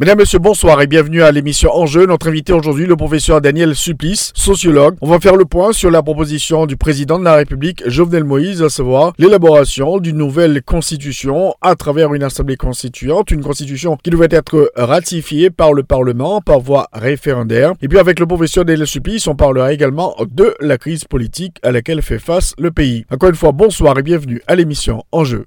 [0.00, 2.04] Mesdames, Messieurs, bonsoir et bienvenue à l'émission Enjeu.
[2.06, 4.96] Notre invité aujourd'hui, le professeur Daniel Supplice, sociologue.
[5.00, 8.60] On va faire le point sur la proposition du président de la République, Jovenel Moïse,
[8.60, 14.26] à savoir l'élaboration d'une nouvelle constitution à travers une assemblée constituante, une constitution qui devait
[14.32, 17.74] être ratifiée par le Parlement par voie référendaire.
[17.80, 21.70] Et puis avec le professeur Daniel Supplice, on parlera également de la crise politique à
[21.70, 23.04] laquelle fait face le pays.
[23.12, 25.44] Encore une fois, bonsoir et bienvenue à l'émission Enjeu.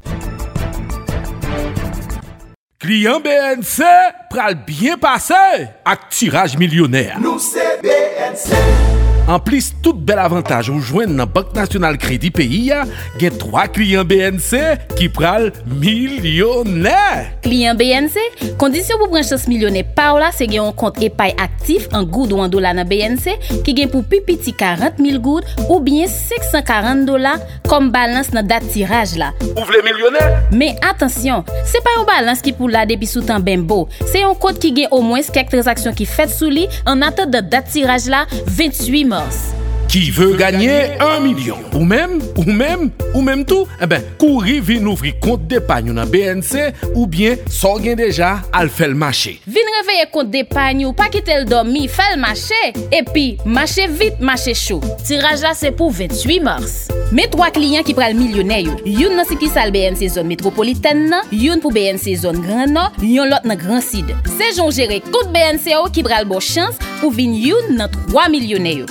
[2.79, 3.81] Client BNC
[4.29, 7.17] pral bien passer ak tirage millionnaire.
[7.17, 12.69] Nou se BNC En plus, tout bel avantage ou jwen nan Bank National Kredi peyi
[12.69, 12.85] ya,
[13.19, 17.33] gen 3 clients BNC qui pral millionnaire.
[17.43, 18.15] Client BNC,
[18.61, 22.31] kondisyon pou branches milyonè pa ou la se gen yon kont epay aktif an goud
[22.31, 27.03] ou an dola nan BNC ki gen pou pipiti 40 000 goud ou bien 640
[27.11, 27.35] dola
[27.67, 29.33] kom balans nan dat tiraj la.
[29.57, 30.23] Ou vle milyonè?
[30.55, 34.39] Men atensyon, se pa yon balans ki pou la depi sou tan bembo, se yon
[34.39, 37.67] kont ki gen o mwens kek transaksyon ki fet sou li an atat de dat
[37.75, 39.16] tiraj la 28 mil.
[39.17, 39.53] mars.
[39.87, 44.61] Qui veut gagner 1 million ou même, ou même, ou même tout, eh ben, courir
[44.61, 49.39] vin ouvrir compte d'épargne dans BNC ou bien s'en déjà à le faire marché.
[49.47, 52.53] Vin réveiller compte d'épargne ou pas quitter le dormi, faire le marché
[52.91, 54.81] et puis marché vite, marché chaud.
[55.05, 56.89] Tirage là c'est pour 28 mars.
[57.13, 58.73] Mes trois clients qui prennent millionnaire yo.
[58.85, 62.91] Youn nan si ki sal BNC zone métropolitaine nan, youn pour BNC zone Grand Nord,
[63.01, 64.11] yon l'autre nan Grand Sud.
[64.37, 68.73] C'est gens gérer compte BNC qui pral bon chance pou vin youn nan 3 milyonè
[68.79, 68.87] yo.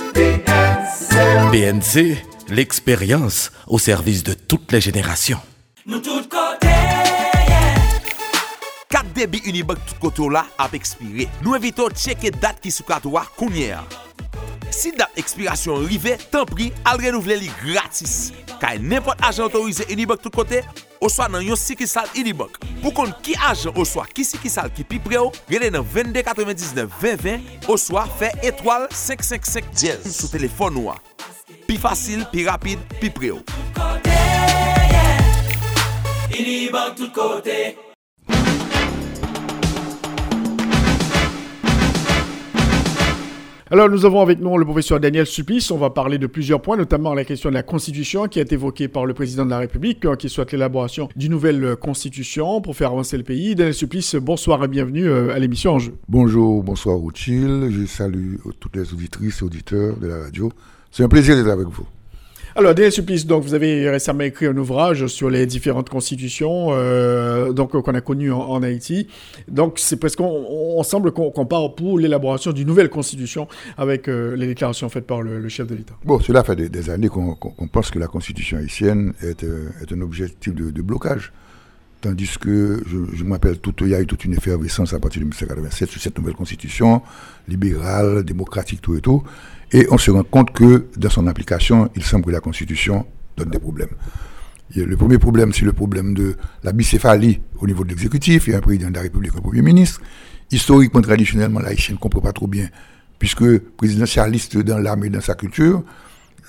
[1.51, 2.17] BNC,
[2.49, 5.39] l'expérience au service de toutes les générations.
[5.87, 6.67] Nou tout kote
[8.87, 11.27] Kat debi Unibank tout koto la ap ekspire.
[11.43, 14.06] Nou evito cheke dat ki sou kato wa kounye a.
[14.73, 18.33] Si dat ekspirasyon rive, tan pri al renouvle li gratis.
[18.61, 20.61] Kay nepot ajan otorize Unibank tout kote,
[21.03, 22.57] oswa nan yon sikisal Unibank.
[22.81, 28.07] Pou kon ki ajan oswa ki sikisal ki pi pre ou, rele nan 2299-2020, oswa
[28.19, 30.99] fe etwal 555 diez sou telefon ou a.
[31.67, 33.43] Pi fasil, pi rapide, pi pre ou.
[36.37, 37.86] Unibok tout kote
[43.69, 45.71] Alors nous avons avec nous le professeur Daniel Supplice.
[45.71, 48.87] On va parler de plusieurs points, notamment la question de la constitution qui été évoquée
[48.87, 52.77] par le président de la République, euh, qui souhaite l'élaboration d'une nouvelle euh, constitution pour
[52.77, 53.55] faire avancer le pays.
[53.55, 55.79] Daniel Supplice, bonsoir et bienvenue euh, à l'émission.
[56.07, 57.69] Bonjour, bonsoir Rothschild.
[57.69, 60.49] Je salue toutes les auditrices et auditeurs de la radio.
[60.89, 61.85] C'est un plaisir d'être avec vous.
[62.57, 67.53] Alors Daniel Supplice, donc vous avez récemment écrit un ouvrage sur les différentes constitutions euh,
[67.55, 69.07] euh, qu'on a connues en, Haïti.
[69.47, 73.47] Donc c'est qu'on on semble qu'on part pour l'élaboration d'une nouvelle constitution
[73.77, 75.93] avec euh, les déclarations faites par le, chef de l'État.
[76.03, 77.37] Bon, cela fait des, années qu'on
[77.71, 79.45] pense que la constitution haïtienne est,
[79.93, 81.31] un objectif de blocage.
[81.99, 85.25] Tandis que, je, rappelle, tout, il y a eu toute une effervescence à partir de
[85.25, 87.01] 1987 sur cette nouvelle constitution,
[87.47, 89.23] libérale, démocratique, tout et tout.
[89.71, 93.49] Et on se rend compte que dans son application, il semble que la constitution donne
[93.49, 93.89] des problèmes.
[94.75, 98.47] Le premier problème, c'est le problème de la bicéphalie au niveau de l'exécutif.
[98.47, 100.01] Il y a un président de la République, un premier ministre.
[100.51, 102.69] Historiquement, traditionnellement, l'haïtien ne comprend pas trop bien,
[103.17, 105.83] puisque présidentialiste dans l'âme et dans sa culture,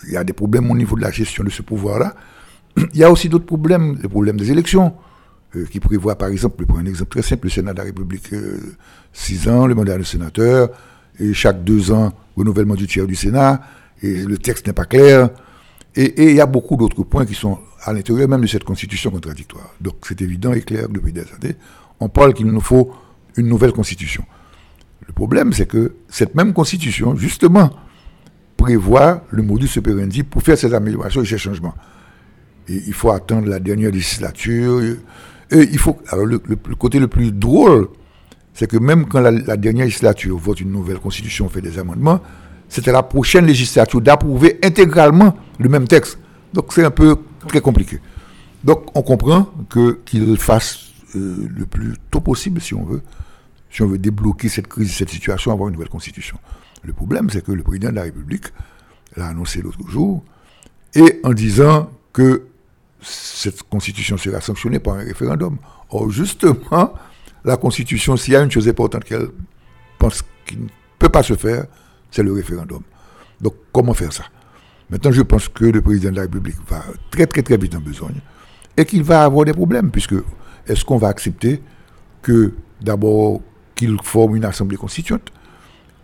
[0.06, 2.14] il y a des problèmes au niveau de la gestion de ce pouvoir-là.
[2.76, 4.94] Il y a aussi d'autres problèmes, le problème des élections,
[5.56, 8.32] euh, qui prévoit, par exemple, pour un exemple très simple, le Sénat de la République,
[8.32, 8.58] euh,
[9.12, 10.70] six ans, le mandat de sénateur,
[11.18, 13.60] et chaque deux ans, renouvellement du tiers du Sénat,
[14.02, 15.30] et le texte n'est pas clair.
[15.96, 19.10] Et, il y a beaucoup d'autres points qui sont à l'intérieur même de cette constitution
[19.10, 19.74] contradictoire.
[19.80, 21.56] Donc c'est évident et clair depuis des années,
[22.00, 22.92] on parle qu'il nous faut
[23.36, 24.24] une nouvelle constitution.
[25.06, 27.70] Le problème, c'est que cette même constitution, justement,
[28.56, 31.74] prévoit le modus operandi pour faire ces améliorations et ces changements.
[32.68, 34.82] Et il faut attendre la dernière législature.
[35.50, 35.98] Et il faut.
[36.08, 37.88] Alors, le, le- le côté le plus drôle,
[38.54, 42.20] c'est que même quand la, la dernière législature vote une nouvelle constitution, fait des amendements,
[42.86, 46.18] à la prochaine législature d'approuver intégralement le même texte.
[46.52, 47.16] Donc c'est un peu
[47.46, 47.98] très compliqué.
[48.62, 53.00] Donc on comprend que qu'il fasse euh, le plus tôt possible, si on veut,
[53.70, 56.36] si on veut débloquer cette crise, cette situation, avoir une nouvelle constitution.
[56.82, 58.46] Le problème, c'est que le président de la République
[59.16, 60.22] l'a annoncé l'autre jour,
[60.94, 62.42] et en disant que
[63.08, 65.58] cette constitution sera sanctionnée par un référendum.
[65.90, 66.92] Or, justement,
[67.44, 69.28] la constitution, s'il y a une chose importante qu'elle
[69.98, 70.68] pense qu'il ne
[70.98, 71.64] peut pas se faire,
[72.10, 72.82] c'est le référendum.
[73.40, 74.24] Donc, comment faire ça?
[74.90, 77.80] Maintenant, je pense que le président de la République va très, très, très vite en
[77.80, 78.20] besogne
[78.76, 80.14] et qu'il va avoir des problèmes, puisque
[80.66, 81.62] est-ce qu'on va accepter
[82.22, 83.40] que, d'abord,
[83.74, 85.32] qu'il forme une assemblée constituante,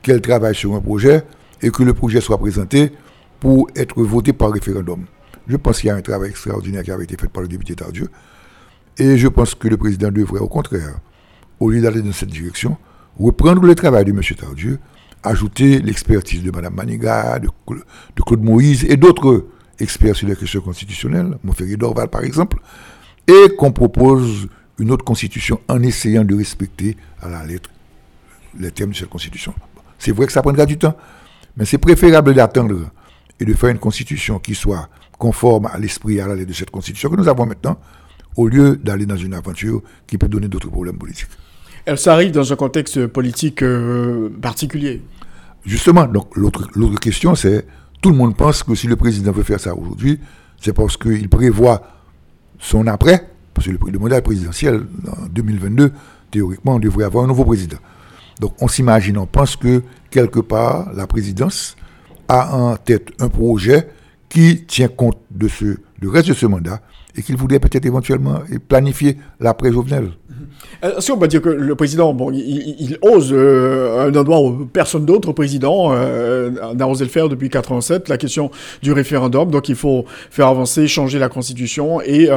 [0.03, 1.25] qu'elle travaille sur un projet
[1.63, 2.93] et que le projet soit présenté
[3.41, 5.07] pour être voté par référendum?
[5.47, 7.75] Je pense qu'il y a un travail extraordinaire qui avait été fait par le député
[7.75, 8.09] Tardieu.
[8.97, 10.95] Et je pense que le président devrait, au contraire,
[11.61, 12.77] au lieu d'aller dans cette direction,
[13.19, 14.21] reprendre le travail de M.
[14.37, 14.79] Tardieu,
[15.23, 17.49] ajouter l'expertise de Mme Maniga, de,
[18.25, 19.47] Claude Moïse et d'autres
[19.79, 22.59] experts sur les questions constitutionnelles, Montferrier Dorval par exemple,
[23.27, 24.49] et qu'on propose
[24.79, 27.71] une autre constitution en essayant de respecter à la lettre
[28.59, 29.55] les termes de cette constitution.
[29.99, 30.97] C'est vrai que ça prendra du temps,
[31.57, 32.91] mais c'est préférable d'attendre
[33.41, 34.89] et de faire une constitution qui soit
[35.19, 37.79] conforme à l'esprit et à la lettre de cette constitution que nous avons maintenant,
[38.37, 41.29] au lieu d'aller dans une aventure qui peut donner d'autres problèmes politiques.
[41.87, 45.03] Elle s'arrive dans un contexte politique euh, particulier.
[45.65, 47.67] Justement, donc l'autre question, c'est
[48.01, 50.21] tout le monde pense que si le président veut faire ça aujourd'hui,
[50.61, 51.83] c'est parce qu'il prévoit
[52.59, 55.93] son après, parce que le, mandat présidentiel en 2022,
[56.31, 57.79] théoriquement, on devrait avoir un nouveau président.
[58.41, 61.77] Donc on s'imagine, on pense que quelque part, la présidence
[62.29, 63.89] a en tête un projet
[64.35, 66.81] qui tient compte de ce, du reste de ce mandat
[67.17, 70.11] et qu'il voudrait peut-être éventuellement planifier l'après-Jovenel.
[70.83, 74.67] Euh, est-ce qu'on peut dire que le président, bon, il, ose euh, un endroit où
[74.67, 78.51] personne d'autre, président, euh, n'a osé le faire depuis 87, la question
[78.83, 79.53] du référendum.
[79.53, 82.29] Donc il faut faire avancer, changer la constitution et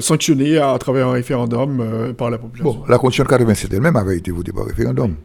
[0.00, 2.80] sanctionner à, travers un référendum par la population.
[2.80, 5.16] Bon, la constitution de 87 elle-même avait été votée par référendum.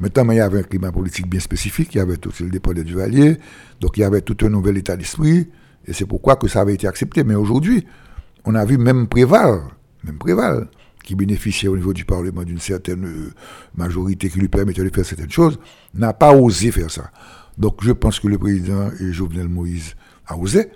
[0.00, 2.72] Maintenant, il y avait un climat politique bien spécifique, il y avait tout le dépôt
[2.72, 3.38] des Duvalier,
[3.80, 5.48] donc il y avait tout un nouvel état d'esprit,
[5.86, 7.24] et c'est pourquoi que ça avait été accepté.
[7.24, 7.84] Mais aujourd'hui,
[8.44, 9.60] on a vu même Préval,
[10.04, 10.68] même Préval,
[11.02, 13.32] qui bénéficiait au niveau du Parlement d'une certaine euh,
[13.74, 15.58] majorité qui lui permettait de faire certaines choses,
[15.94, 17.10] n'a pas osé faire ça.
[17.56, 19.96] Donc je pense que le président et Jovenel Moïse
[20.26, 20.68] a osé,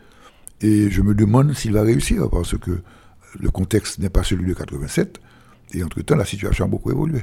[0.61, 2.81] et je me demande s'il va réussir, parce que
[3.39, 5.21] le contexte n'est pas celui de 87,
[5.75, 7.23] et entre-temps, la situation a beaucoup évolué.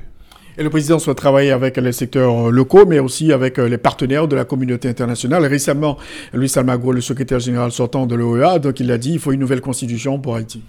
[0.60, 4.28] Et le président soit travailler avec les secteurs locaux, mais aussi avec euh, les partenaires
[4.28, 5.46] de la communauté internationale.
[5.46, 5.98] Récemment,
[6.34, 9.62] Louis Almagro, le secrétaire général sortant de l'OEA, il a dit qu'il faut une nouvelle
[9.62, 10.62] constitution pour Haïti.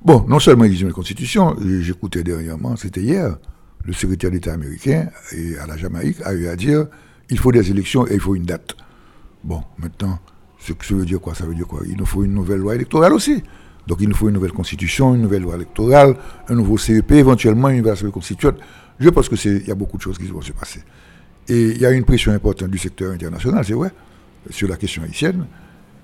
[0.00, 3.36] Bon, non seulement ils ont une constitution, j'écoutais dernièrement, c'était hier,
[3.84, 6.86] le secrétaire d'État américain et à la Jamaïque a eu à dire
[7.28, 8.76] il faut des élections et il faut une date.
[9.42, 10.20] Bon, maintenant,
[10.60, 11.34] ce que ça veut dire quoi?
[11.34, 11.80] Ça veut dire quoi?
[11.88, 13.42] Il nous faut une nouvelle loi électorale aussi.
[13.88, 16.14] Donc il nous faut une nouvelle constitution, une nouvelle loi électorale,
[16.48, 18.54] un nouveau CEP, éventuellement une nouvelle assemblée constituante.
[18.98, 20.80] Je pense qu'il y a beaucoup de choses qui vont se passer.
[21.48, 23.90] Et il y a une pression importante du secteur international, c'est vrai,
[24.50, 25.46] sur la question haïtienne.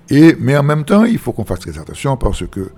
[0.09, 2.71] Et, mais en même temps, il faut qu'on fasse très attention parce que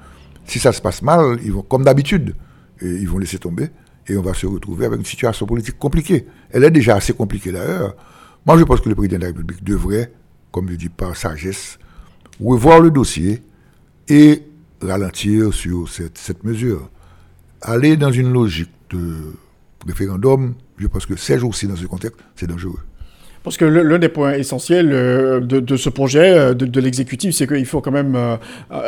[0.45, 2.35] si ça se passe mal, ils vont, comme d'habitude,
[2.81, 3.69] ils vont laisser tomber
[4.07, 6.25] et on va se retrouver avec une situation politique compliquée.
[6.51, 7.95] Elle est déjà assez compliquée d'ailleurs.
[8.45, 10.11] Moi, je pense que le président de la République devrait,
[10.51, 11.77] comme je dis par sagesse,
[12.43, 13.43] revoir le dossier
[14.07, 14.43] et
[14.81, 16.89] ralentir sur cette, cette mesure.
[17.61, 19.35] Aller dans une logique de
[19.87, 22.79] référendum, je pense que ces jours-ci, dans ce contexte, c'est dangereux.
[23.43, 27.65] Parce que l'un des points essentiels euh, de, ce projet, euh, de, l'exécutif, c'est qu'il
[27.65, 28.37] faut quand même euh,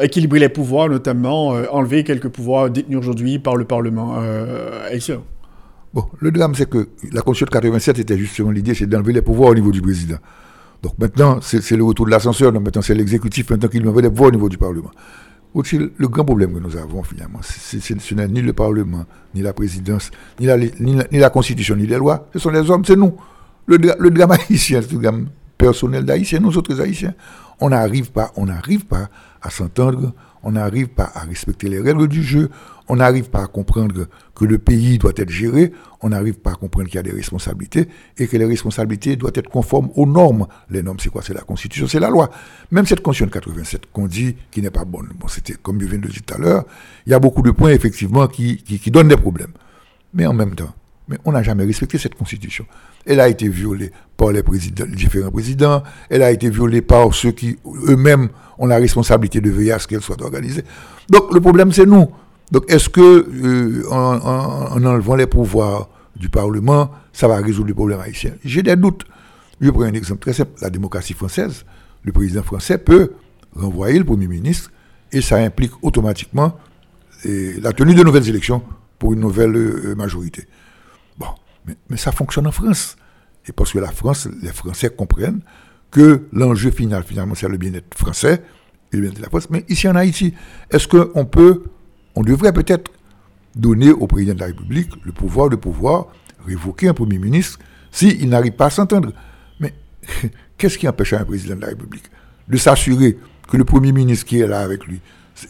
[0.01, 4.19] équilibrer les pouvoirs, notamment enlever quelques pouvoirs détenus aujourd'hui par le Parlement
[4.89, 5.21] haïtien.
[5.93, 9.21] Bon, le drame, c'est que la Constitution de 87 était justement l'idée, c'est d'enlever les
[9.21, 10.17] pouvoirs au niveau du président.
[10.81, 14.09] Donc maintenant, c'est le retour de l'ascenseur, donc maintenant c'est l'exécutif, maintenant qu'il enlève les
[14.09, 14.91] pouvoirs au niveau du Parlement.
[15.55, 19.05] Le grand problème que nous avons finalement, ce n'est ni le Parlement,
[19.35, 23.15] ni la présidence, ni la, Constitution, ni les lois, ce sont les hommes, c'est nous.
[23.67, 27.13] Le, drame haïtien, le drame personnel d'haïtiens, nous autres haïtiens.
[27.59, 29.09] On n'arrive pas, on n'arrive pas
[29.43, 32.49] à s'entendre, on n'arrive pas à respecter les règles du jeu,
[32.89, 35.71] on n'arrive pas à comprendre que le pays doit être géré,
[36.01, 37.87] on n'arrive pas à comprendre qu'il y a des responsabilités
[38.17, 40.47] et que les responsabilités doivent être conformes aux normes.
[40.69, 41.21] Les normes, c'est quoi?
[41.21, 42.29] C'est la Constitution, c'est la loi.
[42.71, 45.85] Même cette Constitution de 87 qu'on dit qui n'est pas bonne, bon, c'était comme je
[45.85, 46.65] viens de le dire tout à l'heure,
[47.05, 49.53] il y a beaucoup de points effectivement qui, donnent des problèmes.
[50.13, 50.73] Mais en même temps,
[51.25, 52.65] on n'a jamais respecté cette constitution.
[53.05, 54.41] Elle a été violée par les,
[54.95, 59.73] différents présidents, elle a été violée par ceux qui eux-mêmes ont la responsabilité de veiller
[59.73, 60.63] à ce qu'elle soit organisée.
[61.09, 62.09] Donc le problème c'est nous.
[62.53, 67.99] Donc est-ce que euh, en, enlevant les pouvoirs du Parlement, ça va résoudre le problème
[67.99, 68.33] haïtien?
[68.45, 69.05] J'ai des doutes.
[69.59, 70.51] Je prends un exemple très simple.
[70.61, 71.65] La démocratie française,
[72.03, 73.13] le président français peut
[73.55, 74.71] renvoyer le Premier ministre
[75.11, 76.55] et ça implique automatiquement
[77.25, 78.61] eh, la tenue de nouvelles élections
[78.99, 80.45] pour une nouvelle euh, majorité.
[81.17, 81.29] Bon,
[81.89, 82.97] mais, ça fonctionne en France.
[83.47, 85.41] Et parce que la France, les Français comprennent
[85.89, 88.43] que l'enjeu final, finalement, c'est le bien-être français
[88.91, 90.35] et de la poste, mais ici en Haïti,
[90.69, 91.63] est-ce qu'on peut,
[92.15, 92.91] on devrait peut-être
[93.55, 96.07] donner au président de la République le pouvoir de pouvoir
[96.45, 97.59] révoquer un Premier ministre
[97.91, 99.11] s'il n'arrive pas à s'entendre.
[99.59, 99.73] Mais
[100.57, 102.05] qu'est-ce qui empêche un président de la République
[102.47, 103.17] de s'assurer
[103.47, 104.99] que le Premier ministre qui est là avec lui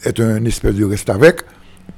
[0.04, 1.40] est un espèce de reste avec,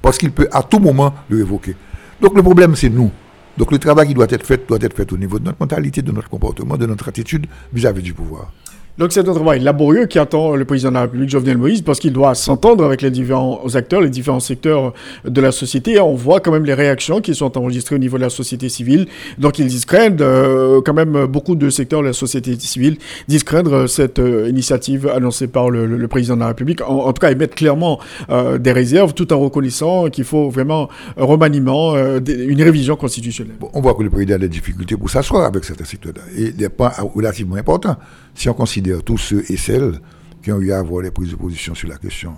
[0.02, 1.74] parce qu'il peut à tout moment le révoquer?
[2.20, 3.10] Donc le problème, c'est nous.
[3.56, 6.02] Donc le travail qui doit être fait doit être fait au niveau de notre mentalité,
[6.02, 8.52] de notre comportement, de notre attitude vis-à-vis du pouvoir.
[8.98, 11.98] Donc c'est un travail laborieux qui attend le président de la République, Jovenel Moïse, parce
[11.98, 14.94] qu'il doit s'entendre avec les différents acteurs, les différents secteurs
[15.26, 16.00] de la société.
[16.00, 19.06] On voit quand même les réactions qui sont enregistrées au niveau de la société civile.
[19.36, 22.96] Donc ils disent craindre, euh, quand même beaucoup de secteurs de la société civile
[23.28, 26.80] disent craindre cette euh, initiative annoncée par le, président de la République.
[26.80, 28.00] En, tout cas, ils mettent clairement
[28.30, 30.88] euh, des réserves tout en reconnaissant qu'il faut vraiment
[31.18, 33.56] un remaniement, une révision constitutionnelle.
[33.74, 36.22] on voit que le président a des difficultés pour s'asseoir avec certains secteurs-là.
[36.38, 37.96] Et des points relativement importants
[38.36, 40.00] si on considère tous ceux et celles
[40.42, 42.36] qui ont eu à avoir les prises de position sur la question,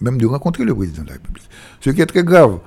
[0.00, 1.48] même de rencontrer le président de la République.
[1.80, 2.58] Ce qui est très grave.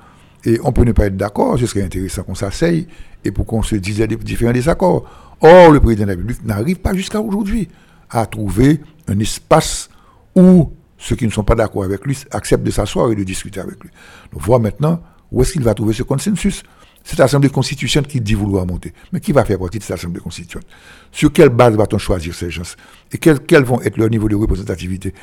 [0.43, 2.87] Et on peut ne pas être d'accord, ce serait intéressant qu'on s'asseye
[3.23, 5.05] et pour qu'on se dise des différents désaccords.
[5.39, 7.67] Or, le président de la République n'arrive pas jusqu'à aujourd'hui
[8.09, 9.89] à trouver un espace
[10.35, 13.59] où ceux qui ne sont pas d'accord avec lui acceptent de s'asseoir et de discuter
[13.59, 13.91] avec lui.
[14.33, 15.01] Donc, voir maintenant
[15.31, 16.63] où est-ce qu'il va trouver ce consensus.
[17.03, 18.93] Cette assemblée constitutionnelle qui dit vouloir monter.
[19.11, 20.69] Mais qui va faire partie de cette assemblée constitutionnelle?
[21.11, 22.75] Sur quelle base va-t-on choisir ces gens?
[23.11, 25.13] Et quels, vont être leurs niveaux de représentativité?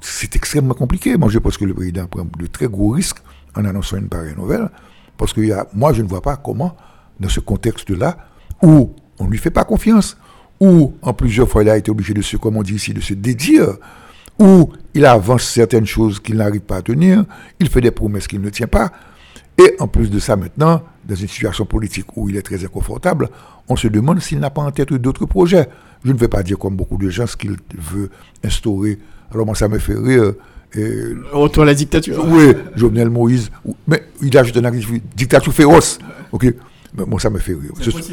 [0.00, 1.16] C'est extrêmement compliqué.
[1.16, 3.18] Moi, je pense que le président prend de très gros risques
[3.54, 4.68] en annonçant une pareille nouvelle.
[5.16, 5.40] Parce que
[5.74, 6.76] moi, je ne vois pas comment,
[7.20, 8.18] dans ce contexte-là,
[8.62, 10.16] où on ne lui fait pas confiance,
[10.60, 13.00] où en plusieurs fois il a été obligé de se, comme on dit ici, de
[13.00, 13.76] se dédire,
[14.38, 17.24] où il avance certaines choses qu'il n'arrive pas à tenir,
[17.58, 18.92] il fait des promesses qu'il ne tient pas.
[19.58, 23.28] Et en plus de ça, maintenant, dans une situation politique où il est très inconfortable,
[23.68, 25.68] on se demande s'il n'a pas en tête d'autres projets.
[26.04, 28.08] Je ne vais pas dire comme beaucoup de gens ce qu'il veut
[28.44, 28.98] instaurer.
[29.32, 30.34] Alors moi, ça me fait rire.
[30.74, 30.90] Et,
[31.32, 32.24] Retour à la dictature.
[32.26, 33.50] Oui, Jovenel Moïse.
[33.86, 35.98] Mais il ajoute une dictature féroce.
[36.30, 36.54] Ok.
[36.96, 37.72] Mais moi, ça me fait rire.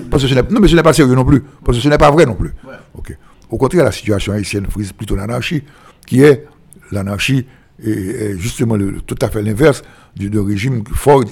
[0.10, 1.44] Parce que ce non, mais ce n'est pas sérieux non plus.
[1.64, 2.54] Parce que ce n'est pas vrai non plus.
[2.96, 3.16] Ok.
[3.50, 5.64] Au contraire, la situation haïtienne frise plutôt l'anarchie,
[6.08, 6.48] qui est
[6.92, 7.46] l'anarchie
[7.84, 9.84] et, justement le, tout à fait l'inverse
[10.16, 11.24] du régime fort.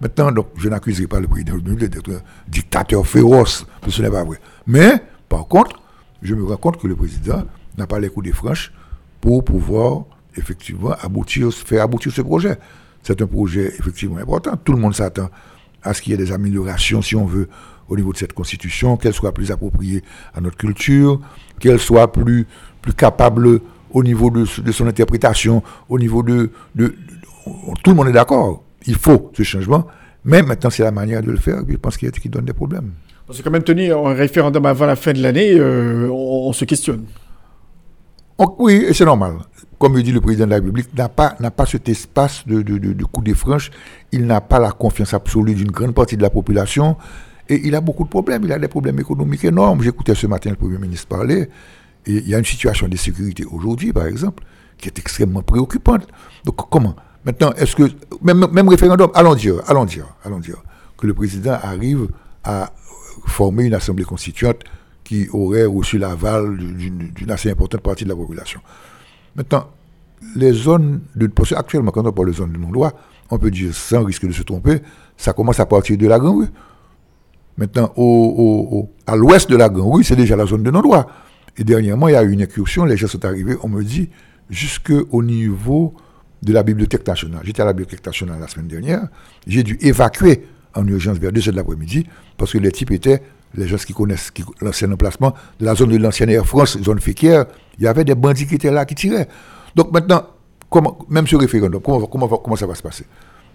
[0.00, 4.38] Maintenant, je n'accuserai pas le président d'être un dictateur féroce, parce ce n'est pas vrai.
[4.66, 5.80] Mais, par contre,
[6.22, 7.44] je me rends compte que le président
[7.78, 8.72] n'a pas les coups des franches
[9.20, 10.04] pour pouvoir
[10.36, 12.58] effectivement aboutir, faire aboutir ce projet.
[13.02, 14.56] C'est un projet effectivement important.
[14.56, 15.30] Tout le monde s'attend
[15.82, 17.48] à ce qu'il y ait des améliorations, si on veut,
[17.88, 20.02] au niveau de cette constitution, qu'elle soit plus appropriée
[20.34, 21.20] à notre culture,
[21.60, 22.46] qu'elle soit plus,
[22.80, 23.60] plus capable
[23.94, 28.62] au niveau de, son interprétation, au niveau de, Tout le monde est d'accord.
[28.86, 29.86] Il faut ce changement.
[30.24, 31.62] Mais maintenant, c'est la manière de le faire.
[31.66, 32.92] Je pense qu'il qui donne des problèmes.
[33.26, 36.64] Parce que quand même tenir un référendum avant la fin de l'année, euh, on, se
[36.64, 37.04] questionne.
[38.58, 39.34] oui, c'est normal.
[39.78, 42.62] Comme le dit le président de la République, n'a pas, n'a pas cet espace de,
[42.62, 43.70] de, de, coup des franches.
[44.12, 46.96] Il n'a pas la confiance absolue d'une grande partie de la population.
[47.48, 48.42] Et il a beaucoup de problèmes.
[48.44, 49.82] Il a des problèmes économiques énormes.
[49.82, 51.48] J'écoutais ce matin le Premier ministre parler.
[52.06, 54.44] Il y a une situation de sécurité aujourd'hui, par exemple,
[54.78, 56.06] qui est extrêmement préoccupante.
[56.44, 56.94] Donc comment?
[57.24, 57.84] Maintenant, est-ce que,
[58.22, 60.62] même, même référendum, allons dire, allons dire, allons dire,
[60.98, 62.08] que le président arrive
[62.44, 62.70] à
[63.26, 64.58] former une assemblée constituante
[65.04, 68.60] qui aurait reçu l'aval d'une assez importante partie de la population.
[69.36, 69.68] Maintenant,
[70.36, 71.26] les zones de...
[71.26, 72.92] Parce actuellement, quand on parle de zones de non-droit,
[73.30, 74.80] on peut dire, sans risque de se tromper,
[75.16, 76.48] ça commence à partir de la Grande Rue.
[77.56, 81.06] Maintenant, au, à l'ouest de la Grande Rue, c'est déjà la zone de non-droit.
[81.56, 84.10] Et dernièrement, il y a eu une incursion, les gens sont arrivés, on me dit,
[84.50, 85.94] jusqu'au niveau
[86.42, 87.40] de la Bibliothèque nationale.
[87.44, 89.08] J'étais à la Bibliothèque nationale la semaine dernière,
[89.46, 92.06] j'ai dû évacuer en urgence vers 2 h de l'après-midi,
[92.36, 93.22] parce que les types étaient,
[93.54, 97.46] les gens qui connaissent l'ancien emplacement, de la zone de l'ancienne Air France, zone féquière,
[97.78, 99.28] il y avait des bandits qui étaient là, qui tiraient.
[99.76, 100.26] Donc maintenant,
[101.08, 103.04] même ce référendum, comment, comment ça va se passer?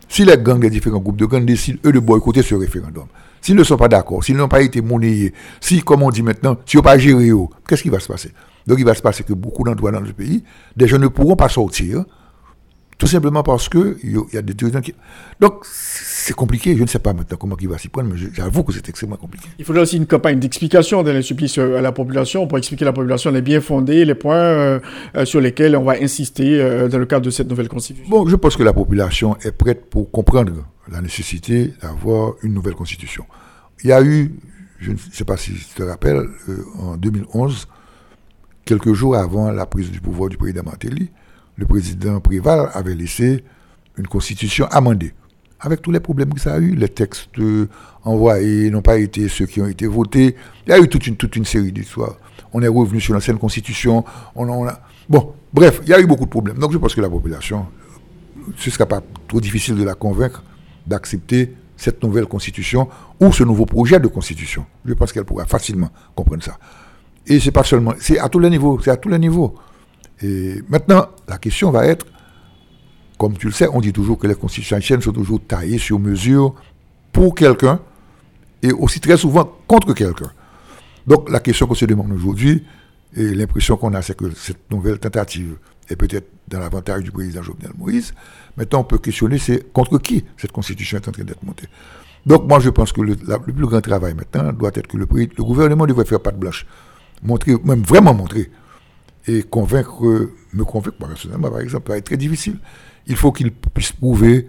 [0.07, 3.05] Si les gangs, les différents groupes de gangs décident, eux, de boycotter ce référendum,
[3.41, 6.57] S'ils ne sont pas d'accord, s'ils n'ont pas été monnayés, si, comme on dit maintenant,
[6.65, 7.29] s'ils n'ont pas géré,
[7.67, 8.31] qu'est-ce qui va se passer?
[8.67, 10.43] Donc il va se passer que beaucoup d'endroits dans le pays,
[10.75, 12.03] des gens ne pourront pas sortir,
[12.99, 13.95] tout simplement parce qu'il
[14.31, 14.93] y a des dirigeants qui...
[15.39, 18.63] Donc c'est compliqué, je ne sais pas maintenant comment il va s'y prendre, mais j'avoue
[18.63, 19.47] que c'est extrêmement compliqué.
[19.57, 22.87] Il faudrait aussi une campagne d'explication de supplice euh, à la population pour expliquer à
[22.87, 24.79] la population les bien fondés, les points euh,
[25.15, 28.07] euh, sur lesquels on va insister dans le cadre de cette nouvelle constitution.
[28.09, 30.53] Bon, je pense que la population est prête pour comprendre
[30.91, 33.25] la nécessité d'avoir une nouvelle constitution.
[33.83, 34.35] Il y a eu,
[34.79, 37.67] je ne sais pas si tu te rappelles, euh, en 2011,
[38.65, 41.09] quelques jours avant la prise du pouvoir du président Martelly,
[41.59, 43.43] le président Préval avait laissé
[43.97, 45.13] une constitution amendée,
[45.59, 46.73] avec tous les problèmes que ça a eu.
[46.75, 47.29] Les textes
[48.05, 50.35] envoyés n'ont pas été ceux qui ont été votés.
[50.65, 52.15] Il y a eu toute une, toute une série d'histoires.
[52.53, 54.05] On est revenu sur l'ancienne constitution.
[55.09, 56.59] Bon, Bref, il y a eu beaucoup de problèmes.
[56.59, 57.65] Donc je pense que la population,
[58.55, 60.43] ce ne sera pas trop difficile de la convaincre
[60.85, 62.87] d'accepter cette nouvelle constitution
[63.19, 64.65] ou ce nouveau projet de constitution.
[64.85, 66.57] Je pense qu'elle pourra facilement comprendre ça.
[67.25, 69.55] Et c'est pas seulement, c'est à tous les niveaux, c'est à tous les niveaux.
[70.21, 72.05] Et maintenant, la question va être,
[73.17, 75.99] comme tu le sais, on dit toujours que les constitutions haïtiennes sont toujours taillées sur
[75.99, 76.55] mesure
[77.11, 77.79] pour quelqu'un
[78.61, 80.31] et aussi très souvent contre quelqu'un.
[81.07, 82.63] Donc la question qu'on se demande aujourd'hui,
[83.15, 85.57] et l'impression qu'on a, c'est que cette nouvelle tentative
[85.89, 88.13] est peut-être dans l'avantage du président Jovenel Moïse.
[88.57, 91.67] Maintenant, on peut questionner, c'est contre qui cette constitution est en train d'être montée.
[92.25, 95.43] Donc moi, je pense que le, plus grand travail maintenant doit être que le, le
[95.43, 96.65] gouvernement devrait faire patte blanche,
[97.23, 98.51] montrer, même vraiment montrer,
[99.27, 102.57] et convaincre, me convaincre, personnellement, par exemple, ça va être très difficile.
[103.07, 104.47] Il faut qu'il puisse prouver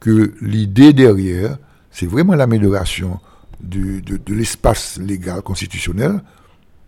[0.00, 1.58] que l'idée derrière,
[1.90, 3.20] c'est vraiment l'amélioration
[3.60, 6.20] de, de l'espace légal constitutionnel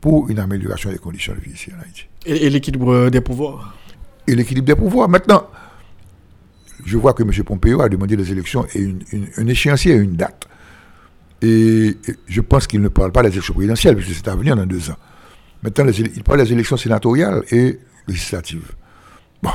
[0.00, 2.07] pour une amélioration des conditions de vie ici en Haïti.
[2.26, 3.75] Et, l'équilibre des pouvoirs?
[4.26, 5.09] Et l'équilibre des pouvoirs.
[5.09, 5.49] Maintenant,
[6.85, 7.31] je vois que M.
[7.45, 9.00] Pompeo a demandé des élections et une,
[9.37, 10.47] un échéancier et une date.
[11.40, 14.66] Et, je pense qu'il ne parle pas des élections présidentielles, puisque c'est à venir dans
[14.66, 14.97] deux ans.
[15.64, 18.73] Maintenant, il parle des élections sénatoriales et législatives.
[19.42, 19.50] Bon.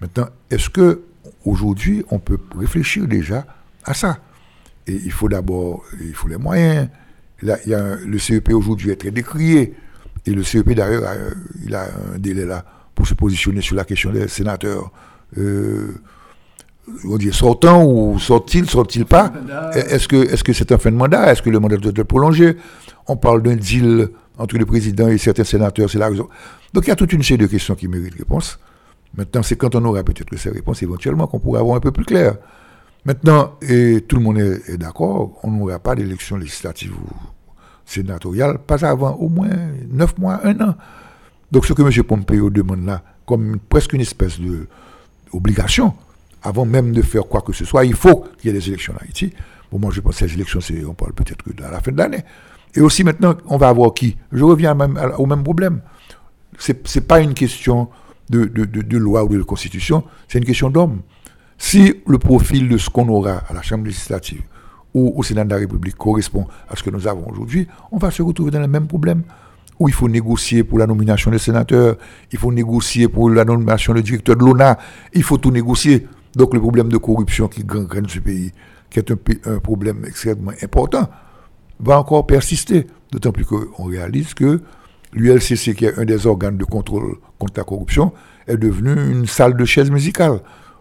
[0.00, 1.02] Maintenant, est-ce que
[1.44, 3.46] aujourd'hui on peut réfléchir déjà
[3.84, 4.18] à ça?
[4.86, 6.88] Et il faut d'abord, il faut les moyens,
[7.42, 9.74] Là, il y a le CEP aujourd'hui est très décrié.
[10.26, 11.04] Et le CEP, d'ailleurs,
[11.64, 12.64] il a un délai là
[12.94, 14.90] pour se positionner sur la question des sénateurs.
[15.36, 15.94] Euh,
[17.04, 19.32] on dit sortant ou sort-il, sort-il pas?
[19.74, 21.30] Est-ce que est-ce que c'est un fin de mandat?
[21.30, 22.56] Est-ce que le mandat doit être prolongé?
[23.06, 26.28] On parle d'un deal entre le président et certains sénateurs, c'est la raison.
[26.72, 28.58] Donc il y a toute une série de questions qui méritent réponse.
[29.16, 32.04] Maintenant, c'est quand on aura peut-être ces réponses éventuellement qu'on pourra avoir un peu plus
[32.04, 32.36] clair.
[33.04, 37.08] Maintenant, et tout le monde est, d'accord, on n'aura pas d'élection législative ou
[37.86, 39.48] sénatoriale, pas avant au moins
[39.90, 40.74] neuf mois, un an.
[41.50, 42.04] Donc ce que M.
[42.04, 44.66] Pompeo demande là, comme presque une espèce de
[45.32, 45.94] obligation,
[46.42, 48.92] avant même de faire quoi que ce soit, il faut qu'il y ait des élections
[48.94, 49.32] en Haïti.
[49.72, 51.98] Bon, moi je pense que ces élections, on parle peut-être que à la fin de
[51.98, 52.24] l'année.
[52.74, 54.16] Et aussi maintenant, on va avoir qui?
[54.32, 54.76] Je reviens
[55.18, 55.80] au même problème.
[56.58, 57.88] Ce n'est pas une question
[58.30, 61.00] de, loi ou de constitution, c'est une question d'homme.
[61.56, 64.42] Si le profil de ce qu'on aura à la Chambre législative
[64.94, 68.10] ou au Sénat de la République correspond à ce que nous avons aujourd'hui, on va
[68.10, 69.22] se retrouver dans le même problème
[69.78, 71.96] où il faut négocier pour la nomination des sénateurs,
[72.32, 74.78] il faut négocier pour la nomination du directeur de l'ONA,
[75.14, 76.06] il faut tout négocier.
[76.34, 78.52] Donc le problème de corruption qui gangrène ce pays,
[78.90, 81.08] qui est un problème extrêmement important,
[81.80, 82.86] va encore persister.
[83.10, 84.60] D'autant plus qu'on réalise que
[85.12, 88.12] l'ULCC, qui est un des organes de contrôle contre la corruption,
[88.46, 90.40] est devenu une salle de chaise musicale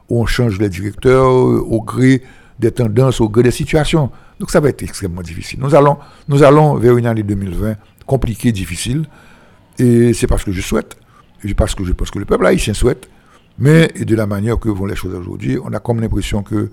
[0.10, 2.22] où on change les directeurs euh, au gré
[2.60, 4.10] des tendances, au gré des situations.
[4.40, 5.60] Donc ça va être extrêmement difficile.
[5.60, 9.06] Nous allons, nous allons vers une année 2020 compliquée, difficile,
[9.80, 10.98] et c'est parce que je souhaite,
[11.44, 13.10] et parce que je pense que le peuple haïtien souhaite,
[13.60, 16.70] mais de la manière que vont les choses aujourd'hui, on a comme l'impression que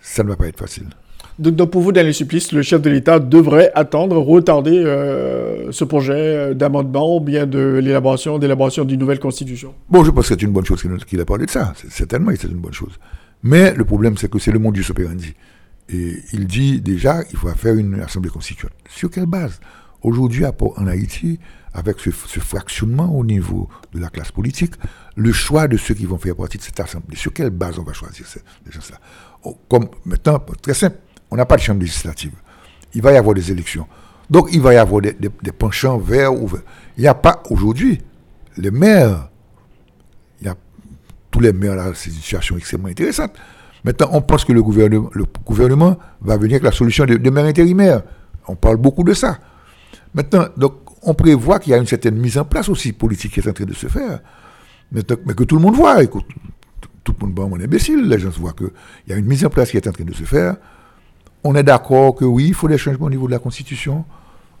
[0.00, 0.88] ça ne va pas être facile.
[1.38, 6.14] Donc, pour vous, Daniel Supplice, le chef de l'État devrait attendre, retarder euh, ce projet
[6.14, 10.42] euh, d'amendement ou bien de l'élaboration, d'élaboration d'une nouvelle constitution Bon, je pense que c'est
[10.42, 11.74] une bonne chose qu'il a parlé de ça.
[11.90, 12.98] Certainement, c'est une bonne chose.
[13.42, 15.34] Mais le problème, c'est que c'est le monde du opérandi.
[15.90, 18.72] Et il dit déjà qu'il faut faire une assemblée constituante.
[18.88, 19.60] Sur quelle base?
[20.02, 21.38] Aujourd'hui, en Haïti,
[21.74, 24.74] avec ce, fractionnement au niveau de la classe politique,
[25.16, 27.82] le choix de ceux qui vont faire partie de cette assemblée, sur quelle base on
[27.82, 28.98] va choisir ces, gens-là?
[29.44, 30.96] Oh, Comme maintenant, très simple,
[31.30, 32.32] on n'a pas de chambre législative.
[32.94, 33.86] Il va y avoir des élections.
[34.30, 35.12] Donc il va y avoir des,
[35.56, 36.62] penchants verts ou verts.
[36.96, 38.00] Il n'y a pas aujourd'hui
[38.56, 39.28] les maires.
[40.40, 40.56] Il y a
[41.30, 43.32] tous les maires là, c'est une situation extrêmement intéressante.
[43.84, 47.44] Maintenant, on pense que le gouvernement, le gouvernement va venir avec la solution de maires
[47.44, 48.02] intérimaires.
[48.48, 49.38] On parle beaucoup de ça.
[50.12, 53.40] Maintenant, donc, on prévoit qu'il y a une certaine mise en place aussi politique qui
[53.40, 54.20] est en train de se faire.
[54.90, 56.26] mais que tout le monde voit, écoute,
[57.04, 58.70] tout le monde voit mon imbécile, les gens voient qu'il
[59.06, 60.56] y a une mise en place qui est en train de se faire
[61.46, 64.04] on est d'accord que oui, il faut des changements au niveau de la Constitution.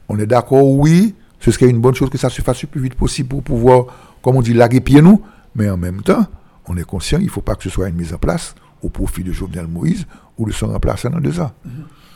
[0.08, 2.80] On est d'accord, oui, ce serait une bonne chose que ça se fasse le plus
[2.80, 3.86] vite possible pour pouvoir,
[4.22, 5.20] comme on dit, laguer pied nous.
[5.54, 6.26] Mais en même temps,
[6.68, 8.88] on est conscient qu'il ne faut pas que ce soit une mise en place au
[8.88, 10.06] profit de Jovenel Moïse
[10.38, 11.50] ou de son remplaçant dans deux ans.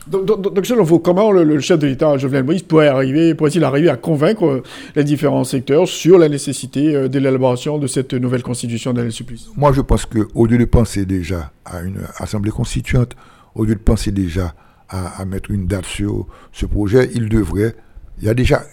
[0.07, 3.89] Donc, donc, selon vous, comment le, chef de l'État, Jovenel Moïse, pourrait arriver, pourrait-il arriver
[3.89, 4.63] à convaincre euh,
[4.95, 9.47] les différents secteurs sur la nécessité euh, de l'élaboration de cette nouvelle constitution d'Alain Supplice
[9.55, 13.15] Moi, je pense qu'au lieu de penser déjà à une assemblée constituante,
[13.55, 14.53] au lieu de penser déjà
[14.89, 17.75] à, mettre une date sur ce projet, il devrait.
[18.19, 18.63] Il y a déjà.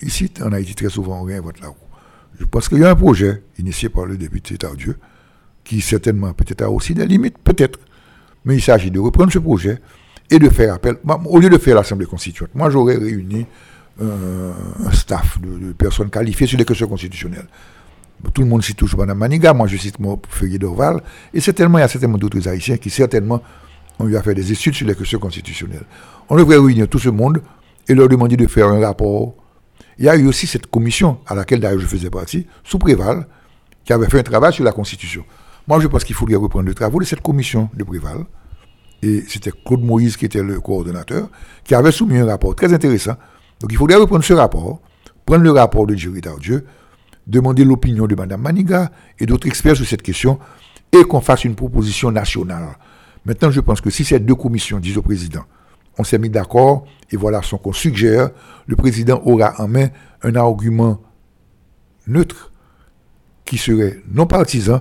[0.00, 1.76] Ici, en Haïti, très souvent, on réinvente la roue.
[2.38, 4.98] Je pense qu'il y a un projet initié par le député Tardieu
[5.64, 7.80] qui certainement peut-être a aussi des limites, peut-être.
[8.44, 9.80] Mais il s'agit de reprendre ce projet
[10.30, 10.96] et de faire appel.
[11.24, 13.46] Au lieu de faire l'Assemblée constituante, moi j'aurais réuni
[14.00, 17.48] un staff de, personnes qualifiées sur les questions constitutionnelles.
[18.32, 21.02] Tout le monde cite toujours Mme Maniga, moi je cite mon Feuillet d'Orval,
[21.34, 23.42] et certainement, il y a certainement d'autres Haïtiens qui certainement
[23.98, 25.86] ont eu à faire des études sur les questions constitutionnelles.
[26.28, 27.42] On devrait réunir tout ce monde
[27.88, 29.34] et leur demander de faire un rapport.
[29.98, 33.26] Il y a eu aussi cette commission, à laquelle d'ailleurs je faisais partie, sous Préval,
[33.84, 35.24] qui avait fait un travail sur la Constitution.
[35.68, 38.24] Moi, je pense qu'il faudrait reprendre le travail de cette commission de Préval.
[39.02, 41.28] Et c'était Claude Moïse qui était le coordonnateur,
[41.64, 43.16] qui avait soumis un rapport très intéressant.
[43.60, 44.80] Donc il faudrait reprendre ce rapport,
[45.24, 46.64] prendre le rapport de Jerry Dieu,
[47.26, 50.38] demander l'opinion de Mme Maniga et d'autres experts sur cette question,
[50.92, 52.76] et qu'on fasse une proposition nationale.
[53.26, 55.42] Maintenant, je pense que si ces deux commissions disent au président,
[55.98, 58.30] on s'est mis d'accord, et voilà ce qu'on suggère,
[58.66, 59.88] le président aura en main
[60.22, 61.02] un argument
[62.06, 62.52] neutre,
[63.44, 64.80] qui serait non partisan,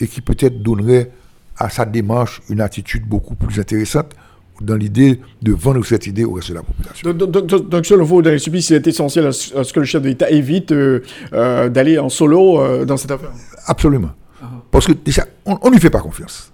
[0.00, 1.10] et qui peut-être donnerait
[1.58, 4.14] à sa démarche une attitude beaucoup plus intéressante
[4.60, 7.12] dans l'idée de vendre cette idée au reste de la population.
[7.12, 11.02] Donc, selon vous, Subi, c'est essentiel à ce que le chef de l'État évite euh,
[11.32, 13.32] euh, d'aller en solo euh, dans cette affaire?
[13.66, 14.12] Absolument.
[14.42, 14.46] Ah.
[14.70, 16.53] Parce que déjà, on ne lui fait pas confiance.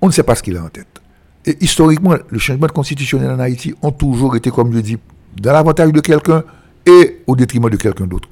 [0.00, 1.00] On ne sait pas ce qu'il a en tête.
[1.44, 4.98] Et historiquement, le changement constitutionnel en Haïti ont toujours été, comme je dis,
[5.40, 6.44] dans l'avantage de quelqu'un
[6.86, 8.28] et au détriment de quelqu'un d'autre.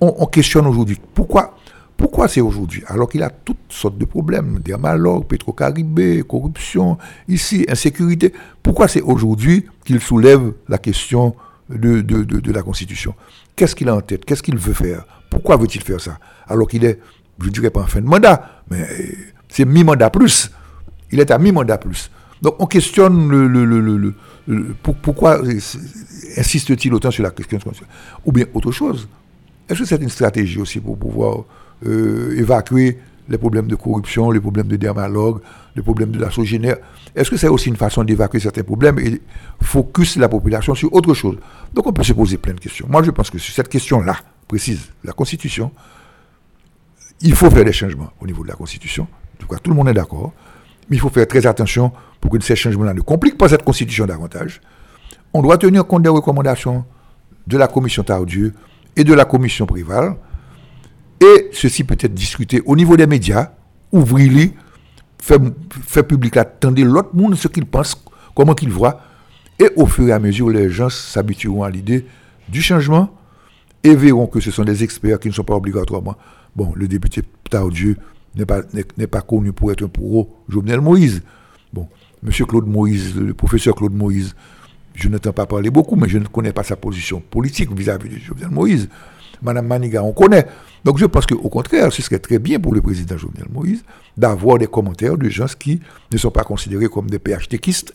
[0.00, 1.56] on questionne aujourd'hui pourquoi
[1.96, 2.82] pourquoi c'est aujourd'hui?
[2.88, 8.32] Alors qu'il a toutes sortes de problèmes, dermalogue, pétro-caribé, corruption, ici, insécurité.
[8.62, 11.34] Pourquoi c'est aujourd'hui qu'il soulève la question
[11.70, 13.14] de, de, la Constitution?
[13.54, 14.26] Qu'est-ce qu'il a en tête?
[14.26, 15.06] Qu'est-ce qu'il veut faire?
[15.30, 16.18] Pourquoi veut-il faire ça?
[16.46, 17.00] Alors qu'il est,
[17.40, 18.86] je ne dirais pas en fin de mandat, mais
[19.48, 20.50] c'est mi-mandat plus.
[21.12, 22.10] Il est à mi-mandat plus.
[22.42, 24.14] Donc on questionne le,
[25.02, 25.40] pourquoi
[26.36, 27.58] insiste-t-il autant sur la question
[28.24, 29.08] Ou bien autre chose.
[29.68, 31.44] Est-ce que c'est une stratégie aussi pour pouvoir
[31.84, 35.40] euh, évacuer les problèmes de corruption, les problèmes de dermalogue,
[35.74, 36.76] les problèmes de la sogénaire.
[37.14, 39.20] Est-ce que c'est aussi une façon d'évacuer certains problèmes et
[39.60, 41.36] focus la population sur autre chose?
[41.74, 42.86] Donc on peut se poser plein de questions.
[42.88, 44.16] Moi je pense que sur cette question-là,
[44.46, 45.72] précise, la Constitution,
[47.20, 49.04] il faut faire des changements au niveau de la Constitution.
[49.04, 50.32] En tout cas, tout le monde est d'accord.
[50.88, 54.06] Mais il faut faire très attention pour que ces changements-là ne compliquent pas cette Constitution
[54.06, 54.60] davantage.
[55.32, 56.84] On doit tenir compte des recommandations
[57.46, 58.52] de la Commission Tardieu
[58.96, 60.16] et de la Commission Privale
[61.20, 63.52] et ceci peut être discuté au niveau des médias,
[63.92, 64.52] ouvrir-les,
[65.20, 68.02] faire, public, attendre l'autre monde ce qu'il pense,
[68.34, 69.00] comment qu'il voit.
[69.58, 72.06] Et au fur et à mesure, les gens s'habitueront à l'idée
[72.48, 73.10] du changement
[73.82, 76.16] et verront que ce sont des experts qui ne sont pas obligatoirement.
[76.54, 77.96] Bon, le député Tardieu
[78.36, 81.22] n'est pas, connu pour être un pro Jovenel Moïse.
[81.72, 81.88] Bon,
[82.22, 84.34] Monsieur Claude Moïse, le professeur Claude Moïse,
[84.94, 88.18] je n'entends pas parler beaucoup, mais je ne connais pas sa position politique vis-à-vis de
[88.18, 88.88] Jovenel Moïse.
[89.42, 90.46] Madame Maniga, on connaît.
[90.84, 93.84] Donc je pense qu'au contraire, ce serait très bien pour le président Jovenel Moïse
[94.16, 97.94] d'avoir des commentaires de gens qui ne sont pas considérés comme des PHTKistes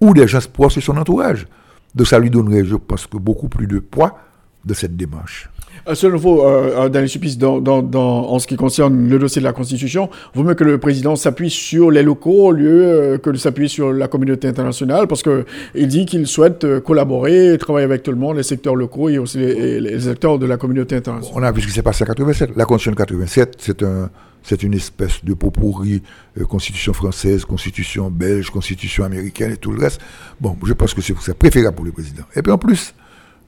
[0.00, 1.46] ou des gens proches de son entourage.
[1.94, 4.18] Donc ça lui donnerait, je pense, que beaucoup plus de poids
[4.64, 5.48] de cette démarche.
[5.88, 9.44] Euh, selon vous, euh, euh, dans les supplices, en ce qui concerne le dossier de
[9.44, 13.36] la Constitution, vaut mieux que le président s'appuie sur les locaux au lieu que de
[13.36, 18.16] s'appuyer sur la communauté internationale, parce qu'il dit qu'il souhaite collaborer, travailler avec tout le
[18.16, 21.40] monde, les secteurs locaux et aussi les, acteurs de la communauté internationale.
[21.40, 22.50] On a vu ce qui s'est passé en 87.
[22.56, 24.10] La Constitution de 87, c'est un,
[24.42, 26.02] c'est une espèce de pot pourri,
[26.48, 30.00] constitution française, constitution belge, constitution américaine et tout le reste.
[30.40, 32.24] Bon, je pense que c'est préférable pour le président.
[32.34, 32.94] Et puis en plus,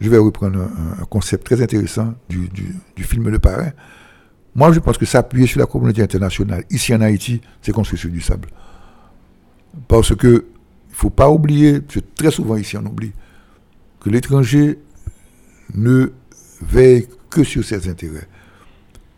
[0.00, 2.48] je vais reprendre un, concept très intéressant du,
[2.98, 3.72] film Le Parrain.
[4.54, 8.11] Moi, je pense que s'appuyer sur la communauté internationale, ici en Haïti, c'est construire sur
[8.11, 8.48] du sable.
[9.88, 10.46] Parce que,
[10.88, 11.80] il ne faut pas oublier,
[12.14, 13.12] très souvent ici on oublie,
[14.00, 14.78] que l'étranger
[15.74, 16.12] ne
[16.62, 18.28] veille que sur ses intérêts.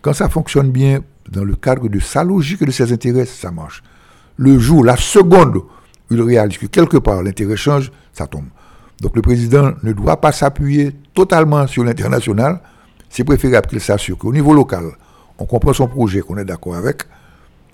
[0.00, 3.50] Quand ça fonctionne bien dans le cadre de sa logique et de ses intérêts, ça
[3.50, 3.82] marche.
[4.36, 5.62] Le jour, la seconde,
[6.10, 8.46] il réalise que quelque part l'intérêt change, ça tombe.
[9.00, 12.60] Donc le président ne doit pas s'appuyer totalement sur l'international.
[13.08, 14.84] C'est préférable qu'il s'assure qu'au niveau local,
[15.38, 17.02] on comprend son projet, qu'on est d'accord avec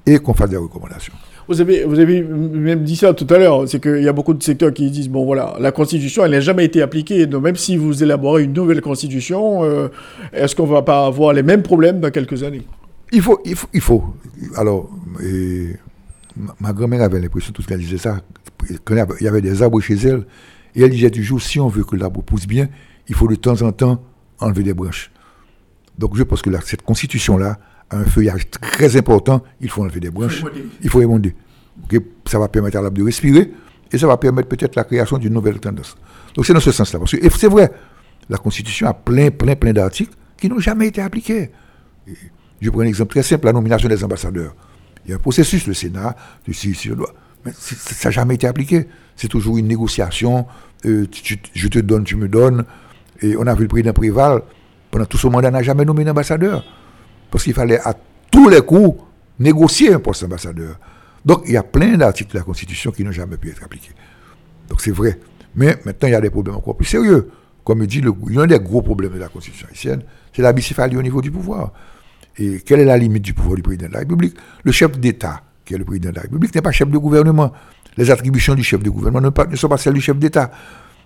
[0.05, 1.13] et qu'on fasse des recommandations.
[1.49, 4.35] Vous avez, vous avez même dit ça tout à l'heure, c'est qu'il y a beaucoup
[4.35, 7.57] de secteurs qui disent, bon voilà, la Constitution, elle n'a jamais été appliquée, donc même
[7.57, 9.89] si vous élaborez une nouvelle Constitution, euh,
[10.33, 12.63] est-ce qu'on ne va pas avoir les mêmes problèmes dans quelques années?
[13.11, 14.05] Il faut, il faut, il faut.
[14.57, 14.89] Alors,
[16.61, 18.21] ma, grand-mère avait l'impression, tout ce qu'elle disait ça,
[18.87, 20.25] qu'il y avait des arbres chez elle,
[20.75, 22.69] et elle disait toujours, si on veut que l'arbre pousse bien,
[23.09, 24.03] il faut de temps en temps
[24.41, 25.11] enlever des branches.
[25.99, 27.59] Donc je pense que cette constitution-là
[27.91, 30.45] a un feuillage très important, il faut enlever des branches,
[30.83, 31.35] il faut émonder.
[32.27, 33.53] Ça va permettre à l'arbre de respirer,
[33.91, 35.97] et ça va permettre peut-être la création d'une nouvelle tendance.
[36.35, 36.99] Donc c'est dans ce sens-là.
[36.99, 37.71] Parce que c'est vrai,
[38.29, 41.51] la Constitution a plein, plein, plein d'articles qui n'ont jamais été appliqués.
[42.61, 44.55] je prends un exemple très simple, la nomination des ambassadeurs.
[45.05, 46.17] Il y a un processus, le Sénat,
[46.51, 46.91] si, si,
[47.45, 48.89] mais ça n'a jamais été appliqué.
[49.17, 50.47] C'est toujours une négociation.
[50.85, 51.07] Euh,
[51.55, 52.65] je te donne, tu me donnes.
[53.21, 54.43] Et on a vu le président Préval,
[54.91, 56.65] pendant tout ce mandat, n'a jamais nommé d'ambassadeur.
[57.31, 57.95] Parce qu'il fallait à
[58.31, 59.01] tous les coups
[59.39, 60.79] négocier un poste d'ambassadeur.
[61.25, 63.93] Donc il y a plein d'articles de la Constitution qui n'ont jamais pu être appliqués.
[64.69, 65.19] Donc c'est vrai.
[65.55, 67.31] Mais maintenant, il y a des problèmes encore plus sérieux.
[67.65, 70.03] Comme il dit, l'un des gros problèmes de la Constitution haïtienne,
[70.35, 71.73] c'est la bicéphalie au niveau du pouvoir.
[72.39, 74.35] Et quelle est la limite du pouvoir du président de la République?
[74.65, 77.51] Le chef d'État, qui est le président de la République, n'est pas chef de gouvernement.
[77.97, 80.51] Les attributions du chef de gouvernement ne, sont pas celles du chef d'État.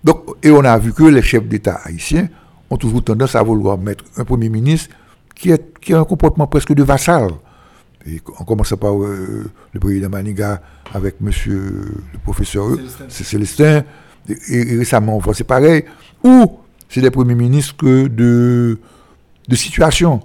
[0.03, 2.27] Donc, et on a vu que les chefs d'État haïtiens
[2.69, 4.93] ont toujours tendance à vouloir mettre un Premier ministre
[5.33, 7.29] qui, est, qui a un comportement presque de vassal.
[8.05, 10.61] Et en commençant par euh, le président Maniga
[10.93, 12.77] avec monsieur le professeur
[13.09, 13.83] c'est Célestin,
[14.29, 15.83] et, et récemment on voit c'est pareil,
[16.23, 18.79] ou c'est des premiers ministres que de,
[19.47, 20.21] de situation.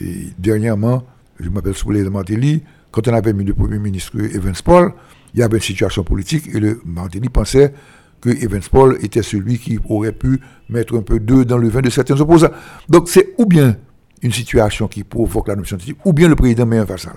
[0.00, 1.04] Et dernièrement,
[1.38, 2.62] je m'appelle Souley Martelly,
[2.94, 4.92] quand on avait mis le premier ministre Evans Paul,
[5.34, 7.74] il y avait une situation politique et le Martelly pensait
[8.20, 11.80] que Evans Paul était celui qui aurait pu mettre un peu d'œuf dans le vin
[11.80, 12.50] de certains opposants.
[12.88, 13.76] Donc c'est ou bien
[14.22, 17.16] une situation qui provoque la notion de type, ou bien le président met un vassal.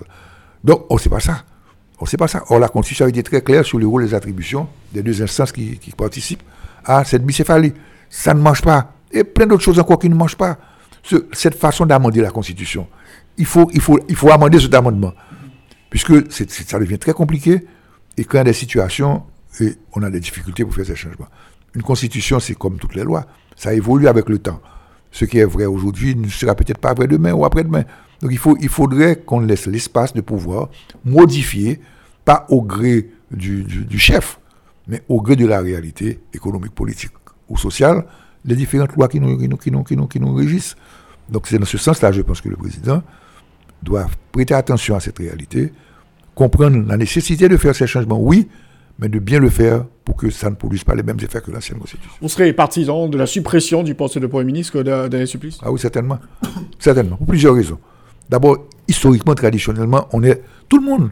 [0.63, 1.43] Donc on ne sait pas ça.
[1.99, 2.43] On ne sait pas ça.
[2.49, 5.21] Or la Constitution a été très claire sur le rôle et les attributions des deux
[5.21, 6.43] instances qui, participent
[6.85, 7.73] à cette bicéphalie.
[8.09, 8.93] Ça ne mange pas.
[9.11, 10.57] Et plein d'autres choses encore qui ne mangent pas.
[11.03, 12.87] Ce- cette façon d'amender la Constitution,
[13.37, 15.13] il faut, il, faut, il faut amender cet amendement.
[15.89, 17.65] Puisque ça devient très compliqué
[18.17, 19.23] et quand y a des situations,
[19.61, 21.27] et on a des difficultés pour faire ces changements.
[21.75, 24.61] Une constitution, c'est comme toutes les lois, ça évolue avec le temps.
[25.11, 27.83] Ce qui est vrai aujourd'hui ne sera peut-être pas vrai demain ou après-demain.
[28.21, 30.69] Donc il, faut, il faudrait qu'on laisse l'espace de pouvoir
[31.05, 31.79] modifier,
[32.25, 34.39] pas au gré du chef,
[34.87, 37.11] mais au gré de la réalité économique, politique
[37.49, 38.05] ou sociale,
[38.45, 40.75] les différentes lois qui nous, qui nous, qui nous, qui nous, qui nous régissent.
[41.29, 43.03] Donc c'est dans ce sens-là, je pense que le président
[43.83, 45.71] doit prêter attention à cette réalité,
[46.35, 48.47] comprendre la nécessité de faire ces changements, oui,
[48.99, 51.51] mais de bien le faire pour que ça ne produise pas les mêmes effets que
[51.51, 52.11] l'ancienne constitution.
[52.21, 55.57] On serait partisan de la suppression du poste de Premier ministre que d'A- Daniel Supplice?
[55.61, 56.17] Ah oui, certainement.
[56.79, 57.79] certainement, pour plusieurs raisons.
[58.29, 60.41] D'abord, historiquement, traditionnellement, on est.
[60.67, 61.11] Tout le monde,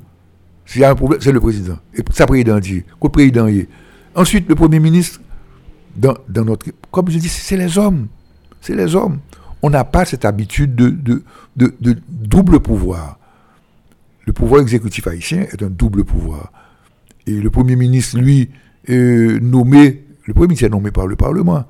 [0.66, 1.78] s'il y a un problème, c'est le président.
[1.94, 3.70] Et sa président dit, qu'au président y est.
[4.16, 5.22] Ensuite, le Premier ministre,
[5.96, 6.66] dans, dans notre.
[6.92, 8.08] Comme je dis, c'est les hommes.
[8.62, 9.20] C'est les hommes.
[9.66, 11.24] On n'a pas cette habitude de, de,
[11.56, 13.18] de, de double pouvoir.
[14.28, 16.52] Le pouvoir exécutif haïtien est un double pouvoir.
[17.26, 18.52] Et le Premier ministre, lui,
[18.88, 20.04] est nommé.
[20.26, 21.66] Le Premier ministre est nommé par le Parlement.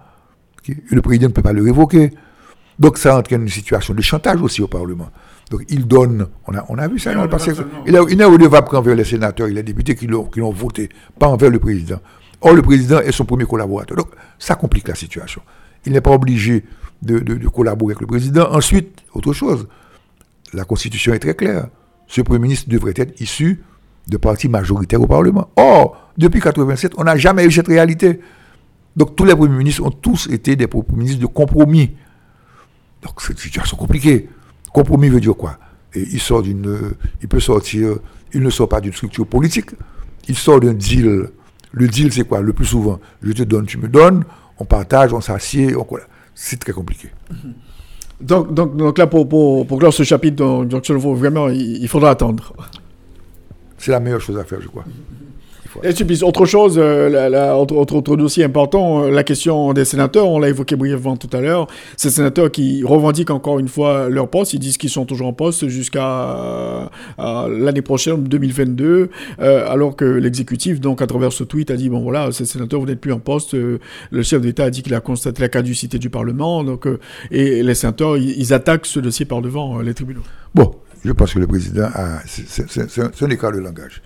[0.67, 2.11] Et le président ne peut pas le révoquer.
[2.79, 5.09] Donc ça entraîne une situation de chantage aussi au Parlement.
[5.49, 7.51] Donc il donne, on a, on a vu ça dans le passé.
[7.87, 10.51] Il, a- il n'est redevable qu'envers les sénateurs et les députés qui l'ont qui l'ont
[10.51, 11.99] voté, pas envers le président.
[12.41, 13.95] Or le président est son premier collaborateur.
[13.95, 15.41] Donc ça complique la situation.
[15.85, 16.65] Il n'est pas obligé
[17.01, 18.51] de, collaborer avec le président.
[18.51, 19.67] Ensuite, autre chose,
[20.53, 21.67] la Constitution est très claire.
[22.07, 23.63] Ce Premier ministre devrait être issu
[24.07, 25.49] de partis majoritaires au Parlement.
[25.55, 28.19] Or, depuis 1987, on n'a jamais eu cette réalité.
[28.95, 31.95] Donc tous les premiers ministres ont tous été des premiers ministres de compromis.
[33.01, 34.29] Donc c'est une situation compliquée.
[34.71, 35.57] Compromis veut dire quoi?
[35.95, 37.97] Il sort il peut sortir,
[38.33, 39.71] il ne sort pas d'une structure politique.
[40.27, 41.29] Il sort d'un deal.
[41.71, 42.41] Le deal c'est quoi?
[42.41, 44.23] Le plus souvent, je te donne, tu me donnes,
[44.59, 47.09] on partage, on s'assied, on colla- C'est très compliqué.
[48.21, 50.85] donc, donc, donc là, pour, pour, pour clore ce chapitre, donc, donc,
[51.17, 52.53] vraiment, il, il faudra attendre.
[53.77, 54.85] C'est la meilleure chose à faire, je crois.
[55.83, 60.27] Et Supplice, autre chose, euh, la- la- autre, dossier important, euh, la question des sénateurs,
[60.29, 64.29] on l'a évoqué brièvement tout à l'heure, ces sénateurs qui revendiquent encore une fois leur
[64.29, 69.09] poste, ils disent qu'ils sont toujours en poste jusqu'à euh, l'année prochaine, 2022,
[69.39, 72.79] euh, alors que l'exécutif, donc à travers ce tweet, a dit, bon voilà, ces sénateurs,
[72.79, 75.99] vous n'êtes plus en poste, le chef d'État a dit qu'il a constaté la caducité
[75.99, 76.87] du Parlement, donc,
[77.31, 80.21] et les sénateurs, ils, ils attaquent ce dossier par devant les tribunaux.
[80.53, 80.71] Bon,
[81.03, 82.17] je pense que le président a.
[82.17, 84.01] un, c'est un écart de langage.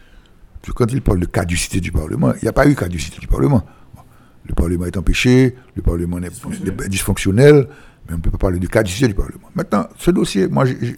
[0.61, 3.19] Parce que quand il parle de caducité du Parlement, il n'y a pas eu caducité
[3.19, 3.65] du Parlement.
[3.95, 4.01] Bon,
[4.45, 7.67] Le Parlement est empêché, le Parlement est dysfonctionnel,
[8.07, 9.49] mais on ne peut pas parler de caducité du Parlement.
[9.55, 10.95] Maintenant, ce dossier, moi, j'ai-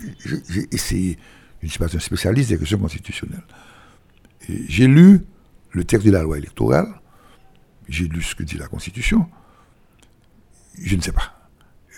[0.72, 1.18] essayé,
[1.62, 3.44] je ne suis pas un spécialiste des questions constitutionnelles.
[4.68, 5.22] J'ai lu
[5.72, 6.88] le texte de la loi électorale,
[7.88, 9.28] j'ai lu ce que dit la Constitution,
[10.82, 11.48] je ne sais pas.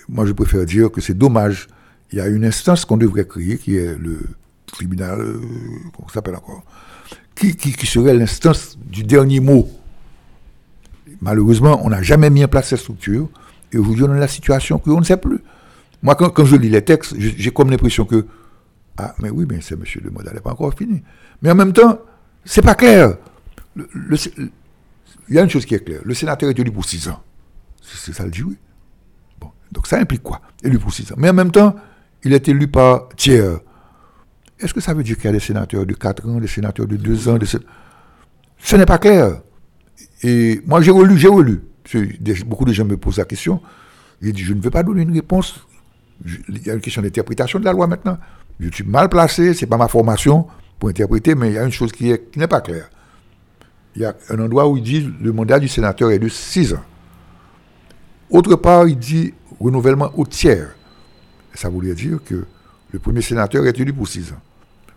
[0.09, 1.67] Moi, je préfère dire que c'est dommage.
[2.11, 4.19] Il y a une instance qu'on devrait créer, qui est le
[4.65, 5.39] tribunal, euh,
[5.95, 6.63] comment ça s'appelle encore,
[7.51, 9.69] qui, serait l'instance du dernier mot.
[11.21, 13.29] Malheureusement, on n'a jamais mis en place cette structure,
[13.71, 15.39] et aujourd'hui, on a la situation qu'on ne sait plus.
[16.01, 18.25] Moi, quand, je lis les textes, j'ai comme l'impression que,
[18.97, 21.01] ah, mais oui, mais c'est monsieur le modèle n'est pas encore fini.
[21.41, 21.99] Mais en même temps,
[22.45, 23.17] c'est pas clair.
[23.75, 26.01] Il y a une chose qui est claire.
[26.03, 27.21] Le sénateur est élu pour six ans.
[27.81, 28.57] C'est ça le oui.
[29.39, 30.41] Bon, donc ça implique quoi?
[30.63, 31.15] Élu pour six ans.
[31.17, 31.75] Mais en même temps,
[32.23, 33.59] il est élu par tiers.
[34.63, 36.87] Est-ce que ça veut dire qu'il y a des sénateurs de 4 ans, des sénateurs
[36.87, 37.37] de 2 ans
[38.59, 39.41] Ce n'est pas clair.
[40.23, 41.61] Et moi, j'ai relu, j'ai relu.
[42.45, 43.61] Beaucoup de gens me posent la question.
[44.21, 45.59] J'ai dit, je ne veux pas donner une réponse
[46.25, 48.17] il y a une question d'interprétation de la loi maintenant.
[48.59, 50.47] Je suis mal placé, c'est pas ma formation
[50.79, 52.89] pour interpréter, mais il y a une chose qui n'est pas claire.
[53.95, 56.73] Il y a un endroit où il dit le mandat du sénateur est de 6
[56.73, 56.83] ans.
[58.29, 60.75] Autre part, il dit renouvellement au tiers.
[61.53, 62.45] Ça voulait dire que
[62.91, 64.41] le premier sénateur est élu pour 6 ans.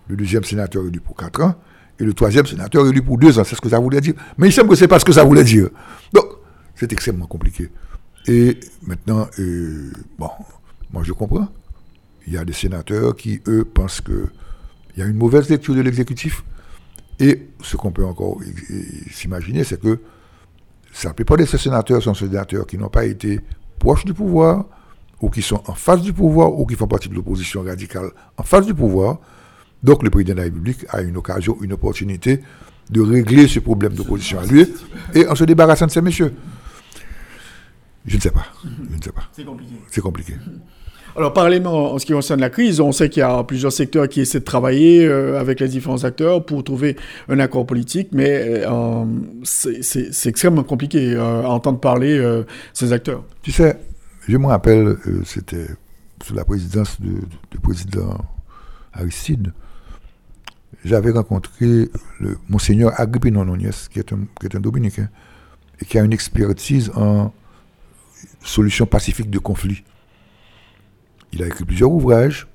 [0.09, 1.55] Le deuxième sénateur élu pour 4 ans.
[1.99, 3.45] Et le troisième sénateur élu pour 2 ans.
[3.45, 4.15] C'est ce que ça voulait dire.
[4.39, 5.69] Mais il semble que ce n'est pas ce que ça voulait dire.
[6.13, 6.27] Donc,
[6.75, 7.71] c'est extrêmement compliqué.
[8.27, 10.31] Et maintenant, euh, bon,
[10.93, 11.49] moi je comprends.
[12.27, 14.27] Il y a des sénateurs qui, eux, pensent qu'il
[14.97, 16.45] y a une mauvaise lecture de l'exécutif.
[17.19, 18.41] Et ce qu'on peut encore
[19.11, 20.01] s'imaginer, c'est que
[21.05, 23.41] la plupart de ces sénateurs sont sénateurs qui n'ont pas été
[23.79, 24.67] proches du pouvoir,
[25.21, 28.43] ou qui sont en face du pouvoir, ou qui font partie de l'opposition radicale en
[28.43, 29.19] face du pouvoir.
[29.83, 32.41] Donc le président de la République a une occasion, une opportunité
[32.91, 34.67] de régler ce problème d'opposition à lui,
[35.15, 36.33] et en se débarrassant de ces messieurs.
[38.07, 38.47] Je ne sais pas.
[38.65, 39.29] Je ne sais pas.
[39.33, 39.75] C'est compliqué.
[39.91, 40.35] C'est compliqué.
[41.17, 44.07] Alors, parallèlement, en ce qui concerne la crise, on sait qu'il y a plusieurs secteurs
[44.07, 46.97] qui essaient de travailler euh, avec les différents acteurs pour trouver
[47.31, 49.05] un accord politique, mais euh,
[49.43, 52.23] c'est extrêmement compliqué euh, à entendre parler
[52.75, 53.25] ces acteurs.
[53.43, 53.79] Tu sais,
[54.29, 55.67] je me rappelle, c'était
[56.23, 58.19] sous la présidence du président
[58.93, 59.53] Aristide,
[60.87, 65.09] j'avais rencontré le monseigneur Agrippino Nunez, qui est, un, qui est un dominicain,
[65.81, 67.35] et qui a une expertise en
[68.41, 69.83] solution pacifique de conflits.
[71.33, 72.47] Il a écrit plusieurs ouvrages.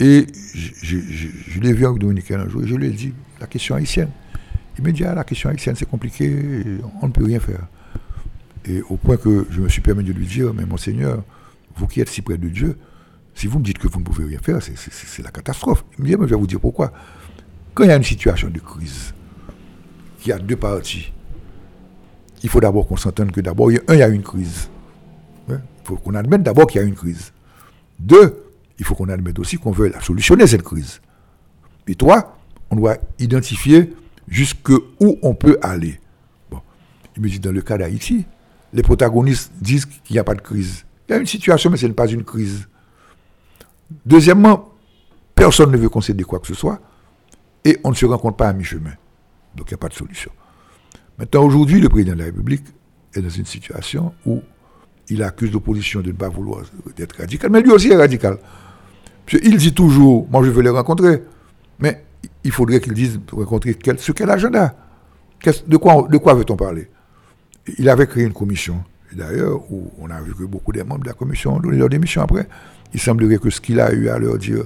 [0.00, 3.74] Et je, l'ai vu avec Dominicain un jour et je lui ai dit la question
[3.74, 4.08] haïtienne.
[4.78, 6.34] Il me dit ah, la question haïtienne c'est compliqué,
[7.02, 7.66] on ne peut rien faire.
[8.64, 11.22] Et au point que je me suis permis de lui dire mais monseigneur,
[11.76, 12.78] vous qui êtes si près de Dieu,
[13.34, 15.84] si vous me dites que vous ne pouvez rien faire, c'est la catastrophe.
[15.98, 16.92] Il me dit mais je vais vous dire pourquoi.
[17.80, 19.14] Quand il y a une situation de crise,
[20.18, 21.10] qu'il y a deux parties,
[22.42, 24.68] il faut d'abord qu'on s'entende que d'abord, un, il y a une crise.
[25.48, 27.32] Il faut qu'on admette d'abord qu'il y a une crise.
[27.98, 28.44] Deux,
[28.78, 31.00] il faut qu'on admette aussi qu'on veut la solutionner, cette crise.
[31.86, 32.36] Et trois,
[32.68, 33.94] on doit identifier
[34.28, 35.98] jusqu'où on peut aller.
[36.50, 36.60] Bon.
[37.16, 38.26] Il me dit, dans le cas d'Haïti,
[38.74, 40.84] les protagonistes disent qu'il n'y a pas de crise.
[41.08, 42.68] Il y a une situation, mais ce n'est pas une crise.
[44.04, 44.68] Deuxièmement,
[45.34, 46.78] personne ne veut concéder quoi que ce soit,
[47.64, 48.92] et on ne se rencontre pas à mi-chemin.
[49.54, 50.30] Donc il n'y a pas de solution.
[51.18, 52.64] Maintenant, aujourd'hui, le président de la République
[53.14, 54.40] est dans une situation où
[55.08, 56.62] il accuse l'opposition de ne pas vouloir
[56.96, 58.38] être radical, mais lui aussi est radical.
[59.42, 61.22] Il dit toujours, moi je veux les rencontrer,
[61.78, 62.04] mais
[62.44, 64.74] il faudrait qu'il dise rencontrer ce qu'est l'agenda.
[65.66, 66.88] De quoi, de quoi veut-on parler?
[67.78, 71.08] Il avait créé une commission, d'ailleurs, où on a vu que beaucoup des membres de
[71.08, 72.48] la commission ont donné leur démission après.
[72.92, 74.64] Il semblerait que ce qu'il a eu à leur dire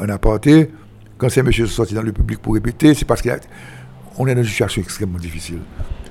[0.00, 0.70] en aparté,
[1.18, 4.42] quand ces messieurs sont sortis dans le public pour répéter, c'est parce qu'on est dans
[4.42, 5.58] une situation extrêmement difficile.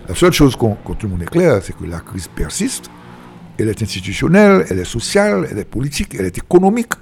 [0.07, 2.89] La seule chose qu'on, tout le monde est clair, c'est que la crise persiste,
[3.57, 6.93] elle est institutionnelle, elle est sociale, elle est politique, elle est économique.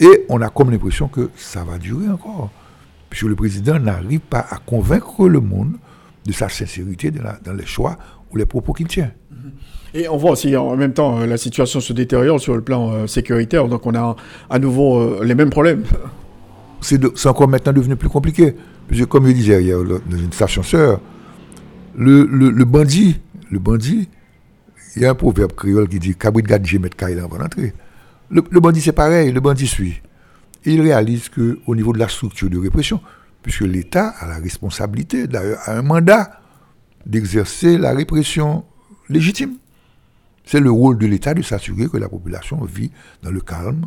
[0.00, 2.50] Et on a comme l'impression que ça va durer encore.
[3.08, 5.76] Puisque le président n'arrive pas à convaincre le monde
[6.26, 7.96] de sa sincérité dans, les choix
[8.30, 9.10] ou les propos qu'il tient.
[9.94, 12.90] Et on voit aussi en même temps euh, la situation se détériore sur le plan
[12.92, 14.16] euh, sécuritaire, donc on a
[14.50, 15.84] à nouveau euh, les mêmes problèmes.
[16.80, 18.54] C'est encore maintenant devenu plus compliqué.
[18.88, 21.00] Puisque comme je disais hier dans une station sœur,
[21.96, 24.08] le, le bandit, le bandit,
[24.96, 27.74] il y a un proverbe créole qui dit Kabrit gade met avant d'entrer.
[28.30, 30.00] Le, le bandit, c'est pareil, le bandit suit.
[30.64, 33.00] il réalise qu'au niveau de la structure de répression,
[33.42, 36.40] puisque l'État a la responsabilité, d'ailleurs, a un mandat
[37.04, 38.64] d'exercer la répression
[39.08, 39.56] légitime.
[40.44, 42.90] C'est le rôle de l'État de s'assurer que la population vit
[43.22, 43.86] dans le calme.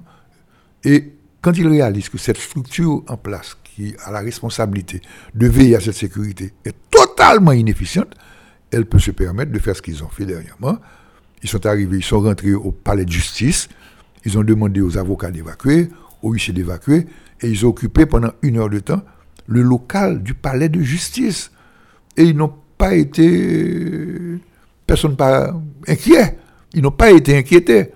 [0.84, 5.02] Et quand il réalise que cette structure en place, qui a la responsabilité
[5.34, 8.14] de veiller à cette sécurité, est totalement inefficiente,
[8.72, 10.78] elle peut se permettre de faire ce qu'ils ont fait dernièrement,
[11.42, 13.70] ils sont arrivés, ils sont rentrés au palais de justice,
[14.26, 15.90] ils ont demandé aux avocats d'évacuer,
[16.22, 17.08] aux huissiers d'évacuer,
[17.42, 19.02] et ils ont occupé pendant une heure de temps
[19.50, 21.52] le local du palais de justice.
[22.16, 24.40] Et ils n'ont pas été.
[24.86, 25.54] Personne pas
[25.88, 26.38] inquiet.
[26.74, 27.92] Ils n'ont pas été inquiétés.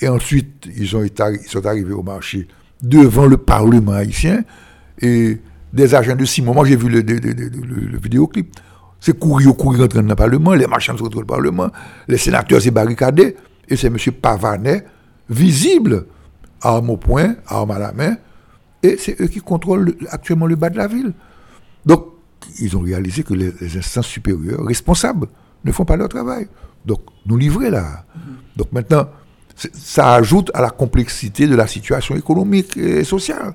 [0.00, 2.48] Et ensuite, ils, sont arrivés au marché
[2.82, 4.42] devant le Parlement haïtien
[5.00, 5.38] et
[5.72, 6.54] des agents de Simon.
[6.54, 8.54] Moi, j'ai vu le, le vidéoclip.
[9.00, 11.68] C'est courir, courir rentrer dans le Parlement, les marchands sont dans le Parlement,
[12.08, 13.36] les sénateurs sont barricadés,
[13.68, 13.98] et c'est M.
[14.20, 14.84] Pavanet,
[15.28, 16.06] visible,
[16.62, 18.16] arme au poing, arme à la main,
[18.82, 21.12] et c'est eux qui contrôlent actuellement le bas de la ville.
[21.84, 22.06] Donc,
[22.60, 25.26] ils ont réalisé que les, instances supérieures, responsables,
[25.64, 26.48] ne font pas leur travail.
[26.84, 28.04] Donc, nous livrer là.
[28.56, 29.08] Donc maintenant,
[29.56, 33.54] ça ajoute à la complexité de la situation économique et sociale.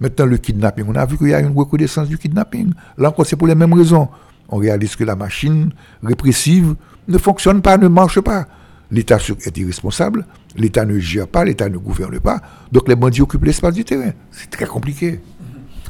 [0.00, 2.72] Maintenant, le kidnapping, on a vu qu'il y a une recrudescence du kidnapping.
[2.98, 4.08] Là encore, c'est pour les mêmes raisons
[4.48, 5.70] on réalise que la machine
[6.02, 6.74] répressive
[7.08, 8.46] ne fonctionne pas, ne marche pas.
[8.90, 10.24] L'État est irresponsable,
[10.56, 12.40] L'État ne gère pas, l'État ne gouverne pas.
[12.72, 14.12] Donc les bandits occupent l'espace du terrain.
[14.30, 15.20] C'est très compliqué.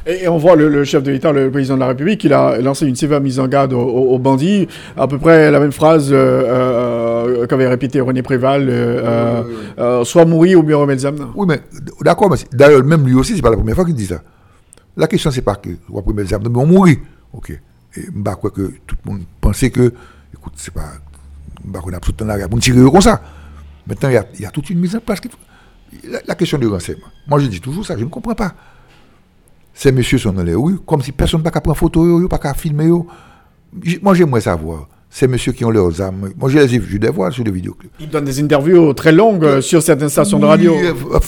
[0.07, 2.87] Et, on voit le, chef de l'État, le président de la République, il a lancé
[2.87, 4.67] une sévère mise en garde aux, bandits.
[4.95, 10.59] À peu près la même phrase euh, euh, qu'avait répété René Préval euh, soit mourir
[10.59, 11.61] ou bien remettre les Oui, mais
[12.01, 14.21] d'accord, mais d'ailleurs, même lui aussi, c'est pas la première fois qu'il dit ça.
[14.95, 16.99] La question, c'est pas que soit remettre les mais on mourit.
[17.33, 17.49] OK.
[17.51, 17.59] Et
[18.01, 19.93] je crois que tout le monde pensait que,
[20.33, 20.93] écoute, c'est pas.
[21.65, 23.21] Je qu'on a tout le temps pour tirer comme ça.
[23.85, 25.19] Maintenant, il y, a, toute une mise en place.
[26.07, 27.07] La, la question du renseignement.
[27.27, 28.53] Moi, je dis toujours ça, je ne comprends pas
[29.77, 32.55] ces messieurs sont dans les rues, comme si personne n'a qu'à prendre photo, pas qu'à
[32.55, 32.89] filmer.
[34.01, 34.87] Moi, j'aimerais savoir.
[35.07, 36.31] Ces messieurs qui ont leurs armes.
[36.35, 37.91] Moi, je les ai vus des voir sur des vidéoclips.
[37.99, 40.73] Ils donnent des interviews très longues euh, sur certaines stations de radio.
[40.75, 41.19] Euh,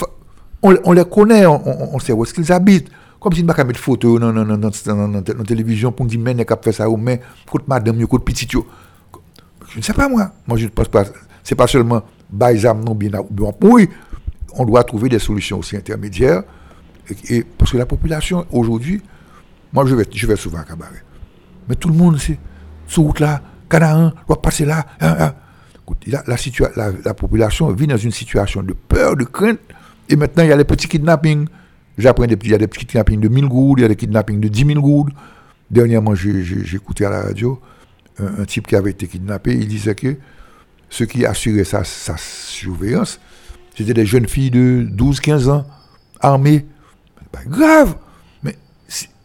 [0.62, 2.88] on, les connaît, on, sait où est-ce qu'ils habitent.
[3.20, 6.90] Comme si ne pas mettre photo dans la télévision pour dire, mais n'est fait ça,
[6.90, 8.48] ou mais, côté madame, côté petit.
[9.68, 10.32] Je ne sais pas, moi.
[10.48, 11.04] Moi, je ne pense pas.
[11.44, 13.12] C'est pas seulement, bah, non, bien,
[13.62, 13.88] oui.
[14.54, 16.42] On doit trouver des solutions aussi intermédiaires
[17.28, 19.02] et, parce que la population, aujourd'hui,
[19.72, 21.02] moi je vais, je vais souvent à Cabaret.
[21.68, 22.38] Mais tout le monde, c'est
[22.86, 24.86] sur route là, Canaan, va passer là.
[25.00, 25.34] Hein, hein.
[26.06, 29.60] la, la, la, population vit dans une situation de peur, de crainte.
[30.08, 31.46] Et maintenant, il y a les petits kidnappings.
[31.98, 34.40] J'apprends il y a des petits kidnappings de 1000 gouttes, il y a des kidnappings
[34.40, 35.12] de 10 000 gouttes.
[35.70, 37.60] Dernièrement, écouté à la radio
[38.18, 39.54] un, type qui avait été kidnappé.
[39.54, 40.16] Il disait que
[40.88, 43.20] ceux qui assuraient sa, sa surveillance,
[43.76, 45.66] c'était des jeunes filles de 12-15 ans,
[46.20, 46.66] armées,
[47.30, 47.96] pas grave.
[48.42, 48.56] Mais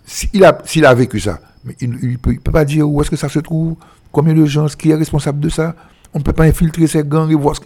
[0.06, 3.40] s'il a, vécu ça, mais il ne peut, pas dire où est-ce que ça se
[3.40, 3.76] trouve,
[4.12, 5.76] combien de gens, qui est responsable de ça.
[6.14, 7.66] On ne peut pas infiltrer ces gangs et voir ce que...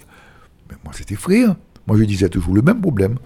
[0.69, 1.55] Mais moi, c'était effrayant.
[1.85, 3.17] Moi, je disais toujours le même problème.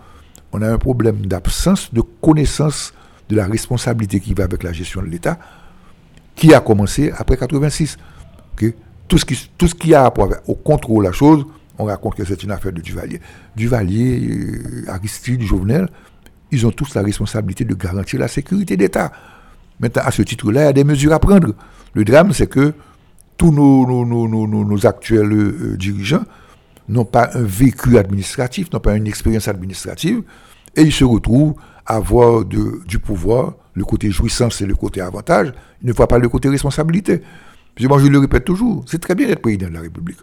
[0.52, 2.94] On a un problème d'absence de connaissance
[3.30, 5.40] de la responsabilité qui va avec la gestion de l'État,
[6.36, 7.98] qui a commencé après 86.
[9.08, 11.46] Tout, ce qui, tout ce qui a rapport au contrôle de la chose,
[11.78, 13.20] on raconte que c'est une affaire de Duvalier.
[13.56, 15.90] Duvalier, euh, Aristide, Jovenel,
[16.54, 19.12] ils ont tous la responsabilité de garantir la sécurité d'État.
[19.80, 21.54] Maintenant, à ce titre-là, il y a des mesures à prendre.
[21.94, 22.74] Le drame, c'est que
[23.38, 26.24] tous nos, actuels euh, dirigeants
[26.88, 30.22] n'ont pas un vécu administratif, n'ont pas une expérience administrative,
[30.76, 35.52] et ils se retrouvent à avoir du pouvoir, le côté jouissance et le côté avantage,
[35.82, 37.22] ils ne voient pas le côté responsabilité.
[37.78, 40.20] je le répète toujours, c'est très bien d'être président de la République.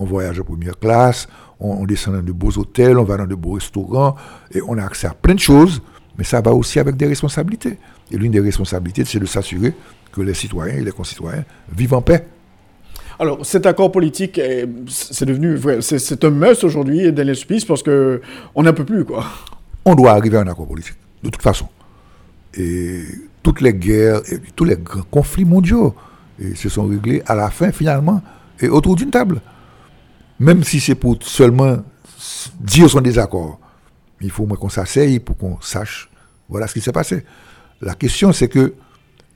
[0.00, 1.28] On voyage en première classe,
[1.60, 4.16] on, descend dans de beaux hôtels, on va dans de beaux restaurants,
[4.50, 5.82] et on a accès à plein de choses,
[6.16, 7.76] mais ça va aussi avec des responsabilités.
[8.10, 9.74] Et l'une des responsabilités, c'est de s'assurer
[10.10, 12.24] que les citoyens et les concitoyens vivent en paix.
[13.18, 14.40] Alors, cet accord politique,
[14.88, 19.26] c'est devenu, c'est un must aujourd'hui, Daniel Spice, parce qu'on n'en peut plus, quoi.
[19.84, 21.68] On doit arriver à un accord politique, de toute façon.
[22.54, 23.02] Et
[23.42, 24.78] toutes les guerres, et tous les
[25.10, 25.94] conflits mondiaux
[26.54, 28.22] se sont réglés à la fin, finalement,
[28.60, 29.42] et autour d'une table
[30.40, 31.84] même si c'est pour seulement
[32.58, 33.60] dire son désaccord.
[34.22, 36.10] Il faut qu'on s'asseye pour qu'on sache,
[36.48, 37.24] voilà ce qui s'est passé.
[37.80, 38.74] La question, c'est que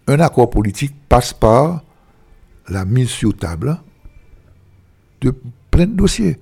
[0.07, 1.83] un accord politique passe par
[2.69, 3.79] la mise sur table
[5.21, 5.35] de
[5.71, 6.39] plein de dossiers.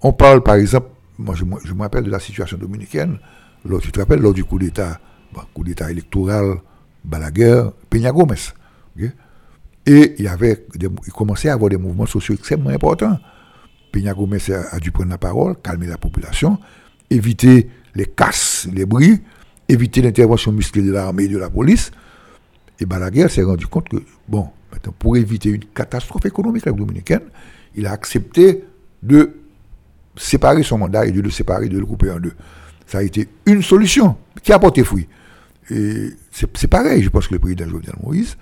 [0.00, 3.18] On parle, par exemple, moi je, me rappelle de la situation dominicaine,
[3.80, 5.00] tu te rappelles, lors du coup d'État,
[5.54, 6.56] coup d'État électoral,
[7.04, 8.52] Balaguer, Peña Gomez.
[8.96, 13.18] Et il, y avait il commençait à avoir des mouvements sociaux extrêmement importants.
[13.92, 16.58] Peña Gomez a, dû prendre la parole, calmer la population,
[17.10, 19.20] éviter les casses, les bruits,
[19.68, 21.92] éviter l'intervention musclée de l'armée et de la police.
[22.80, 27.20] Et Balaguer s'est rendu compte que, bon, maintenant, pour éviter une catastrophe économique dominicaine,
[27.76, 28.64] il a accepté
[29.02, 29.36] de
[30.16, 32.32] séparer son mandat et de le séparer, de le couper en deux.
[32.86, 35.06] Ça a été une solution qui a porté fruit.
[35.70, 38.36] Et c'est pareil, je pense que le président Jovenel Moïse,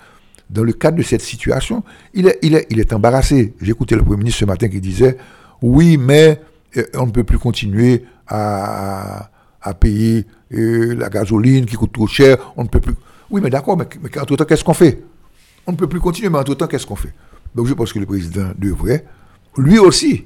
[0.48, 1.84] dans le cadre de cette situation,
[2.14, 3.54] il est, il est, il est embarrassé.
[3.60, 5.16] J'écoutais le Premier ministre ce matin qui disait
[5.62, 6.40] oui, mais
[6.76, 9.30] euh, on ne peut plus continuer à,
[9.78, 12.52] payer euh, la gasoline qui coûte trop cher.
[12.56, 12.94] On ne peut plus.
[13.30, 15.02] Oui, mais d'accord, mais, mais entre-temps, qu'est-ce qu'on fait?
[15.66, 17.12] On ne peut plus continuer, mais entre-temps, qu'est-ce qu'on fait?
[17.54, 19.04] Donc je pense que le président devrait,
[19.56, 20.24] lui aussi,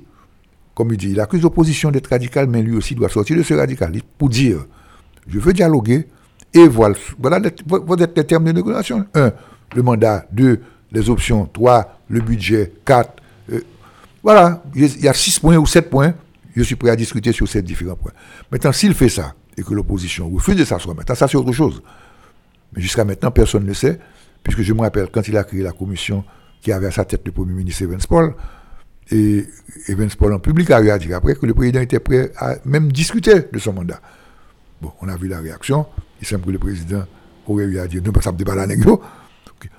[0.74, 3.54] comme il dit, il accuse l'opposition d'être radical, mais lui aussi doit sortir de ce
[3.54, 4.66] radicalisme pour dire
[5.26, 6.06] je veux dialoguer,
[6.52, 9.06] et voilà, voilà les termes de négociation.
[9.14, 9.32] Un,
[9.74, 10.26] le mandat.
[10.30, 10.60] Deux,
[10.92, 11.46] les options.
[11.46, 12.72] Trois, le budget.
[12.84, 13.14] Quatre,
[14.24, 16.14] voilà, il y a six points ou sept points.
[16.56, 18.12] Je suis prêt à discuter sur ces différents points.
[18.50, 21.82] Maintenant, s'il fait ça et que l'opposition refuse de s'asseoir, maintenant, ça c'est autre chose.
[22.74, 24.00] Mais jusqu'à maintenant, personne ne sait,
[24.42, 26.24] puisque je me rappelle quand il a créé la commission
[26.62, 28.34] qui avait à sa tête le Premier ministre Evans Paul,
[29.10, 29.44] et
[29.88, 33.42] Evans Paul en public a dire après que le président était prêt à même discuter
[33.52, 34.00] de son mandat.
[34.80, 35.86] Bon, on a vu la réaction.
[36.22, 37.04] Il semble que le président
[37.46, 38.66] aurait eu à dire non, ça ne pas la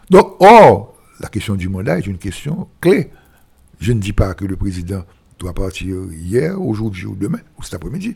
[0.09, 3.09] Donc, or, la question du mandat est une question clé.
[3.79, 5.03] Je ne dis pas que le président
[5.39, 8.15] doit partir hier, aujourd'hui ou demain, ou cet après-midi.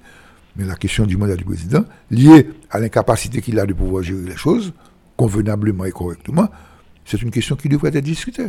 [0.56, 4.22] Mais la question du mandat du président, liée à l'incapacité qu'il a de pouvoir gérer
[4.22, 4.74] les choses
[5.16, 6.50] convenablement et correctement,
[7.06, 8.48] c'est une question qui devrait être discutée.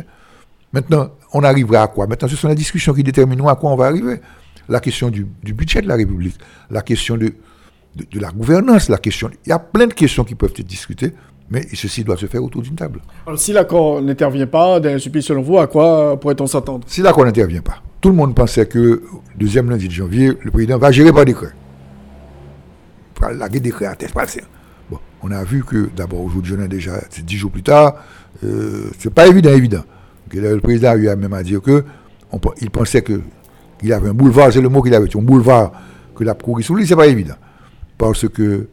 [0.71, 2.07] Maintenant, on arrivera à quoi?
[2.07, 4.21] Maintenant, ce sont les discussions qui détermineront à quoi on va arriver.
[4.69, 6.37] La question du, budget de la République,
[6.69, 7.33] la question de,
[7.95, 9.29] de, de la gouvernance, la question...
[9.45, 11.13] Il y a plein de questions qui peuvent être discutées,
[11.51, 13.01] mais ceci doit se faire autour d'une table.
[13.27, 16.85] Alors, si l'accord n'intervient pas, Supplice, selon vous, à quoi pourrait-on s'attendre?
[16.87, 19.03] Si l'accord n'intervient pas, tout le monde pensait que
[19.37, 21.51] deuxième lundi de janvier, le président va gérer par décret.
[23.17, 24.13] Il va laguer décret à tête.
[24.89, 27.95] Bon, on a vu que d'abord aujourd'hui, on a déjà, c'est dix jours plus tard,
[28.43, 29.83] euh, c'est pas évident, évident.
[30.33, 31.83] Le président a eu à même à dire que
[32.31, 33.21] on, il pensait que
[33.83, 35.73] il avait un boulevard, c'est le mot qu'il avait, un boulevard
[36.15, 37.35] que la courir sous lui, c'est pas évident.
[37.97, 38.67] Parce que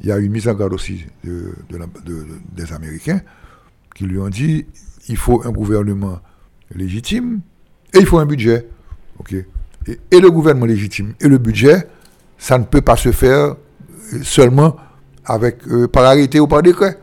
[0.00, 3.20] il y a eu une mise en garde aussi des Américains
[3.94, 4.66] qui lui ont dit
[5.08, 6.20] il faut un gouvernement
[6.74, 7.40] légitime
[7.92, 8.66] et il faut un budget.
[9.86, 11.86] et, le gouvernement légitime et le budget,
[12.38, 13.56] ça ne peut pas se faire
[14.22, 14.76] seulement
[15.24, 16.98] avec, euh, par arrêté ou par décret.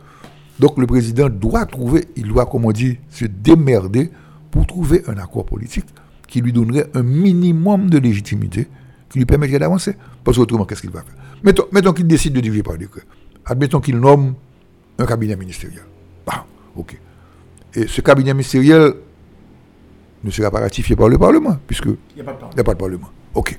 [0.59, 4.09] Donc le président doit trouver, il doit, comme on dit, se démerder
[4.49, 5.85] pour trouver un accord politique
[6.27, 8.67] qui lui donnerait un minimum de légitimité,
[9.09, 9.95] qui lui permettrait d'avancer.
[10.23, 11.15] Parce qu'autrement, qu'est-ce qu'il va faire?
[11.43, 13.01] Mettons, mettons qu'il décide de diriger par décret.
[13.45, 14.35] Admettons qu'il nomme
[14.97, 15.83] un cabinet ministériel.
[16.25, 16.99] Bah, ok.
[17.75, 18.93] Et ce cabinet ministériel
[20.23, 23.09] ne sera pas ratifié par le Parlement, puisque Il n'y a a pas de Parlement.
[23.33, 23.57] Ok.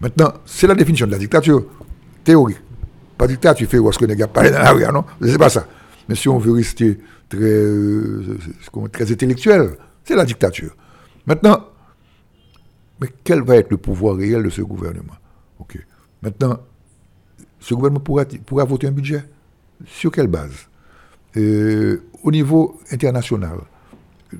[0.00, 1.64] Maintenant, c'est la définition de la dictature.
[2.24, 2.58] Théorique.
[3.16, 5.04] Pas dictature, fait où est-ce que les gars parlent dans la rue, ah non?
[5.22, 5.66] C'est pas ça.
[6.08, 6.98] Mais si on veut rester
[7.28, 8.38] très, euh,
[8.90, 10.74] très intellectuel, c'est la dictature.
[11.26, 11.68] Maintenant,
[13.00, 15.14] mais quel va être le pouvoir réel de ce gouvernement?
[15.58, 15.78] Ok.
[16.22, 16.60] Maintenant,
[17.64, 19.24] ce gouvernement pourra, pourra voter un budget?
[19.86, 20.68] Sur quelle base?
[21.38, 23.56] Euh, Au niveau international,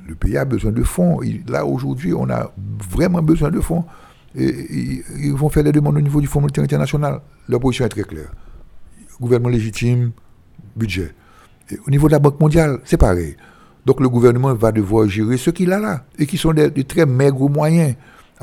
[0.06, 1.20] le pays a besoin de fonds.
[1.48, 2.52] Là, aujourd'hui, on a
[2.90, 3.84] vraiment besoin de fonds.
[4.34, 7.22] Ils, vont faire des demandes au niveau du Fonds monétaire international.
[7.48, 8.30] Leur position est très claire.
[9.18, 10.10] Gouvernement légitime,
[10.76, 11.14] budget.
[11.70, 13.36] Et au niveau de la Banque mondiale, c'est pareil.
[13.86, 16.84] Donc le gouvernement va devoir gérer ce qu'il a là, et qui sont des, des
[16.84, 17.94] très maigres moyens,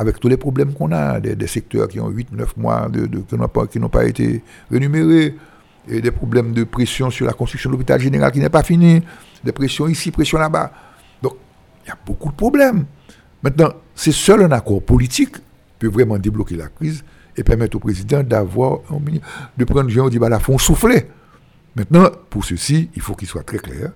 [0.02, 4.08] avec tous les problèmes qu'on a, des, secteurs qui ont 8-9 mois qui n'ont pas,
[4.08, 5.36] qui été rémunérés,
[5.88, 9.04] et des problèmes de pression sur la construction de l'hôpital général qui n'est pas fini,
[9.43, 10.72] des pressions ici, pression là-bas.
[11.22, 11.34] Donc,
[11.86, 12.86] il y a beaucoup de problèmes.
[13.43, 15.36] Maintenant, c'est seul un accord politique
[15.78, 17.04] peut vraiment débloquer la crise
[17.38, 18.80] et permettre au président d'avoir,
[19.58, 21.06] de prendre, Jean dit, bah, la fond souffler.
[21.76, 23.91] Maintenant, pour ceci, il faut qu'il soit très clair,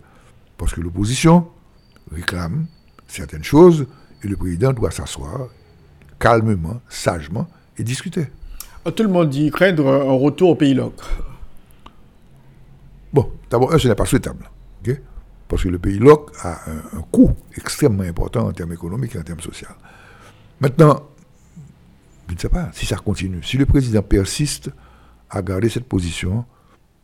[0.58, 1.48] parce que l'opposition
[2.12, 2.68] réclame
[3.08, 3.88] certaines choses
[4.24, 5.50] et le président doit s'asseoir
[6.26, 7.48] calmement, sagement
[7.78, 8.26] et discuter.
[8.96, 10.96] Tout le monde dit craindre un retour au pays loc.
[13.14, 14.50] Bon, d'abord, un, ce n'est pas souhaitable.
[15.48, 19.20] Parce que le pays LOC a un, un coût extrêmement important en termes économiques et
[19.20, 19.68] en termes sociaux.
[20.60, 21.04] Maintenant,
[22.28, 23.44] je ne sais pas si ça continue.
[23.44, 24.72] Si le président persiste
[25.30, 26.46] à garder cette position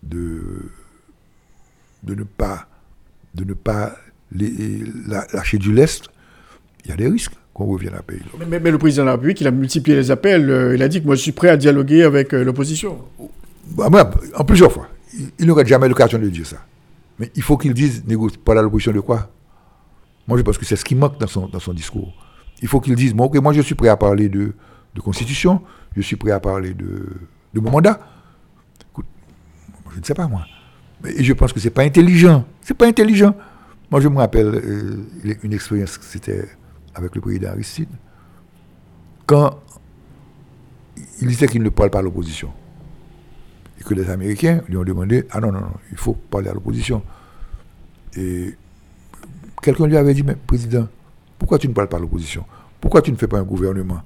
[0.02, 0.72] de,
[2.02, 2.68] de ne pas,
[3.36, 3.96] de ne pas
[4.32, 6.10] les- la- lâcher du lest,
[6.86, 8.22] il y a des risques qu'on revienne à pays.
[8.40, 10.50] Mais, mais- mais le président de la République, il a multiplié les appels.
[10.50, 12.98] euh, il a dit que moi, je suis prêt à dialoguer avec euh, l'opposition.
[13.76, 13.90] Bah,
[14.36, 14.88] en plusieurs fois.
[15.14, 16.58] Il, il n'aurait jamais l'occasion de dire ça.
[17.20, 19.30] Mais il faut qu'il dise, négocie pas à l'opposition de quoi?
[20.28, 22.14] Moi, je pense que c'est ce qui manque dans son, dans son discours.
[22.62, 24.54] Il faut qu'il dise, moi, ok, moi, je suis prêt à parler de,
[24.96, 25.62] de constitution,
[25.96, 27.06] je suis prêt à parler de,
[27.54, 28.00] de mon mandat.
[28.92, 29.06] Écoute,
[29.94, 30.46] je ne sais pas, moi.
[31.04, 32.46] Mais- Et je pense que c'est pas intelligent.
[32.62, 33.36] C'est pas intelligent.
[33.90, 36.46] Moi, je me rappelle euh, une expérience, c'était
[36.96, 37.90] avec le président Aristide.
[39.26, 39.60] Quand
[41.22, 42.52] il disait qu'il ne parle pas à l'opposition
[43.80, 46.54] et que les Américains lui ont demandé Ah non, non, non, il faut parler à
[46.54, 47.02] l'opposition.
[48.18, 48.56] Et
[49.62, 50.88] quelqu'un lui avait dit Mais président,
[51.40, 52.46] pourquoi tu ne parles pas à l'opposition?
[52.80, 54.02] Pourquoi tu ne fais pas un gouvernement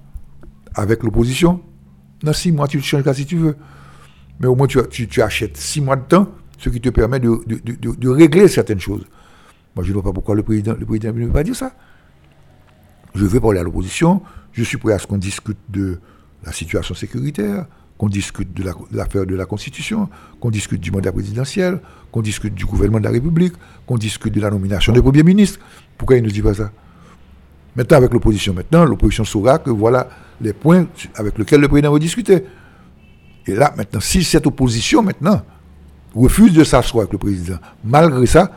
[0.75, 1.61] avec l'opposition?
[2.21, 3.55] Dans six mois, tu le changeras si tu veux.
[4.39, 6.27] Mais au moins, tu, tu- achètes six mois de temps,
[6.57, 9.05] ce qui te permet de- de- de régler certaines choses.
[9.75, 11.73] Moi, je ne vois pas pourquoi le président, le président ne veut pas dire ça.
[13.15, 14.21] Je veux parler à l'opposition.
[14.51, 15.99] Je suis prêt à ce qu'on discute de
[16.45, 17.65] la situation sécuritaire,
[17.97, 20.09] qu'on discute de la- de l'affaire de la Constitution,
[20.39, 21.79] qu'on discute du mandat présidentiel,
[22.11, 23.53] qu'on discute du gouvernement de la République,
[23.87, 25.59] qu'on discute de la nomination du Premier ministre.
[25.97, 26.71] Pourquoi il ne dit pas ça?
[27.75, 30.09] Maintenant, avec l'opposition, maintenant, l'opposition saura que voilà
[30.41, 30.85] les points
[31.15, 32.43] avec lesquels le président va discuter.
[33.47, 35.41] Et là, maintenant, si cette opposition, maintenant,
[36.13, 38.51] refuse de s'asseoir avec le président, malgré ça,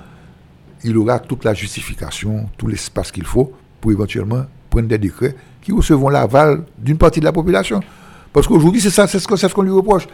[0.85, 5.73] il aura toute la justification, tout l'espace qu'il faut pour éventuellement prendre des décrets qui
[5.73, 7.81] recevront l'aval d'une partie de la population.
[8.33, 10.07] Parce qu'aujourd'hui, c'est ça, c'est ce qu'on lui reproche.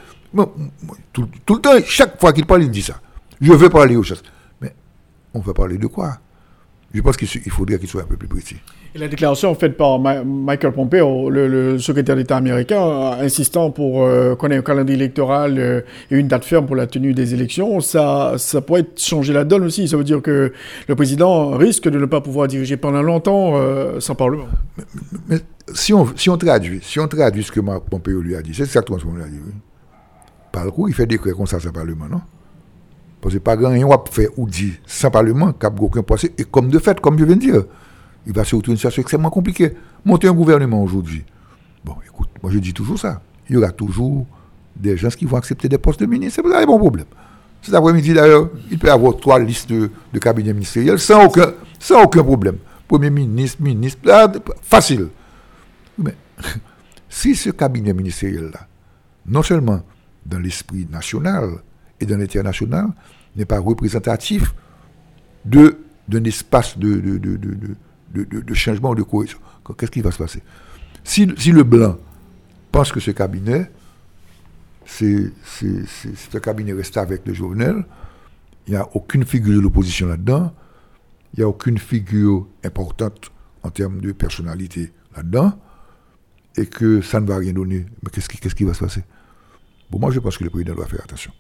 [1.12, 3.00] Tout, le temps, chaque fois qu'il parle, il dit ça.
[3.40, 4.22] Je veux parler aux choses.
[4.60, 4.74] Mais
[5.32, 6.18] on va parler de quoi?
[6.92, 8.56] Je pense qu'il il faudrait qu'il soit un peu plus précis.
[8.96, 14.52] La déclaration faite par Michael Pompeo, le, secrétaire d'État américain, euh, insistant pour euh, qu'on
[14.52, 15.80] ait un calendrier électoral euh,
[16.12, 19.88] et une date ferme pour la tenue des élections, ça, pourrait changer la donne aussi.
[19.88, 20.52] Ça veut dire que
[20.86, 23.60] le président risque de ne pas pouvoir diriger pendant longtemps
[23.98, 24.46] sans Parlement.
[25.28, 25.38] Mais
[25.74, 26.04] si on,
[26.36, 29.24] traduit, si on traduit ce que Pompeo lui a dit, c'est exactement ce qu'on lui
[29.24, 29.40] a dit.
[29.44, 29.54] Oui.
[30.52, 32.20] Par le coup, il fait décret comme ça sans Parlement, non?
[33.20, 36.32] Parce que pas grand rien à faire ou dire sans Parlement, cap aucun passé.
[36.38, 37.64] Et comme de fait, comme je viens de dire,
[38.26, 39.72] il va se retrouver une situation extrêmement compliquée.
[40.04, 41.24] Monter un gouvernement aujourd'hui.
[41.84, 43.20] Bon, écoute, moi je dis toujours ça.
[43.48, 44.26] Il y aura toujours
[44.74, 46.42] des gens qui vont accepter des postes de ministre.
[46.44, 47.06] C'est un bon problème.
[47.62, 51.52] Cet après-midi, d'ailleurs, il peut y avoir trois listes de, de cabinets ministériels sans aucun,
[51.78, 52.56] sans aucun problème.
[52.86, 54.30] Premier ministre, ministre, là,
[54.62, 55.08] facile.
[55.98, 56.14] Mais
[57.08, 58.66] si ce cabinet ministériel-là,
[59.26, 59.82] non seulement
[60.26, 61.50] dans l'esprit national
[62.00, 62.88] et dans l'international,
[63.36, 64.54] n'est pas représentatif
[65.44, 67.18] d'un espace de,
[68.22, 69.38] de- changement ou de cohésion,
[69.76, 70.42] qu'est-ce qui va se passer?
[71.02, 71.96] Si, le blanc
[72.72, 73.70] pense que ce cabinet,
[74.86, 75.32] c'est,
[76.34, 77.84] un cabinet resté avec le journal,
[78.66, 80.52] il n'y a aucune figure de l'opposition là-dedans,
[81.34, 83.30] il n'y a aucune figure importante
[83.62, 85.52] en termes de personnalité là-dedans,
[86.56, 87.86] et que ça ne va rien donner.
[88.02, 89.02] Mais qu'est-ce qui, qui va se passer?
[89.90, 91.32] Bon, moi, je pense que le président doit faire attention.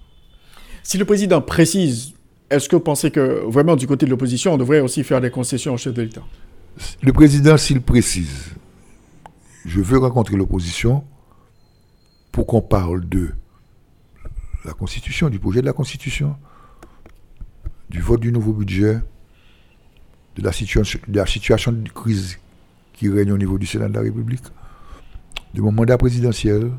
[0.82, 2.12] Si le président précise,
[2.50, 5.30] est-ce que vous pensez que vraiment du côté de l'opposition, on devrait aussi faire des
[5.30, 6.22] concessions au chef de l'État
[7.02, 8.50] Le président, s'il précise,
[9.64, 11.04] je veux rencontrer l'opposition
[12.32, 13.30] pour qu'on parle de
[14.64, 16.36] la Constitution, du projet de la Constitution,
[17.90, 18.98] du vote du nouveau budget,
[20.36, 22.38] de la situation, de la situation de crise
[22.92, 24.44] qui règne au niveau du Sénat de la République,
[25.54, 26.72] de mon mandat présidentiel.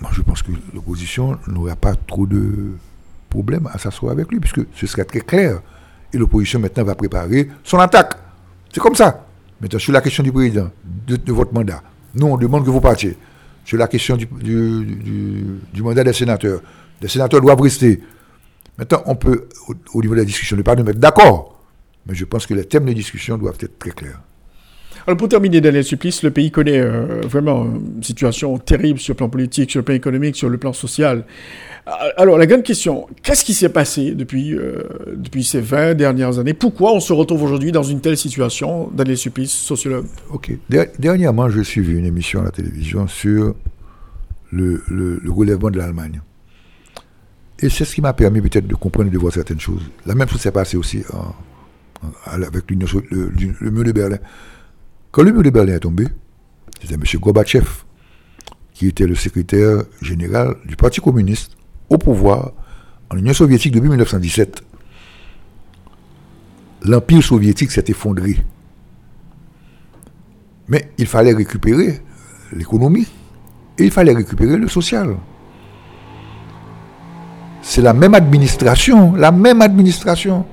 [0.00, 2.72] Moi, je pense que l'opposition n'aura pas trop de
[3.30, 5.62] problèmes à s'asseoir avec lui, puisque ce serait très clair.
[6.14, 8.14] Et l'opposition maintenant va préparer son attaque.
[8.72, 9.26] C'est comme ça.
[9.60, 10.70] Maintenant, sur la question du président,
[11.06, 11.82] de, votre mandat,
[12.14, 13.16] nous, on demande que vous partiez.
[13.64, 14.26] Sur la question du-
[15.72, 16.60] du mandat des sénateurs,
[17.00, 18.00] les sénateurs doivent rester.
[18.78, 21.60] Maintenant, on peut, au, au niveau de la discussion, ne pas nous mettre d'accord.
[22.06, 24.20] Mais je pense que les thèmes de discussion doivent être très clairs.
[25.06, 29.16] Alors pour terminer, Daniel Supplice, le pays connaît euh, vraiment une situation terrible sur le
[29.18, 31.24] plan politique, sur le plan économique, sur le plan social.
[31.86, 34.82] Ah, Alors la grande question, qu'est-ce qui s'est passé depuis, euh,
[35.14, 36.54] depuis ces 20 dernières années?
[36.54, 38.88] Pourquoi on se retrouve aujourd'hui dans une telle situation?
[38.94, 40.06] Daniel Supplice, sociologue.
[40.30, 40.52] Ok.
[40.70, 43.54] Der- dernièrement, j'ai suivi une émission à la télévision sur
[44.52, 46.22] le, le- relèvement de l'Allemagne.
[47.60, 49.82] Et c'est ce qui m'a permis peut-être de comprendre et de voir certaines choses.
[50.06, 51.02] La même chose s'est passée aussi
[52.26, 54.18] avec le mur de Berlin.
[55.14, 56.08] Quand le mur de Berlin est tombé,
[56.82, 57.04] c'était M.
[57.20, 57.68] Gorbatchev,
[58.72, 61.52] qui était le secrétaire général du Parti communiste
[61.88, 62.50] au pouvoir
[63.10, 64.64] en Union soviétique depuis 1917.
[66.82, 68.38] L'Empire soviétique s'est effondré.
[70.66, 72.00] Mais il fallait récupérer
[72.50, 73.06] l'économie
[73.78, 75.16] et il fallait récupérer le social.
[77.62, 80.44] C'est la même administration, la même administration.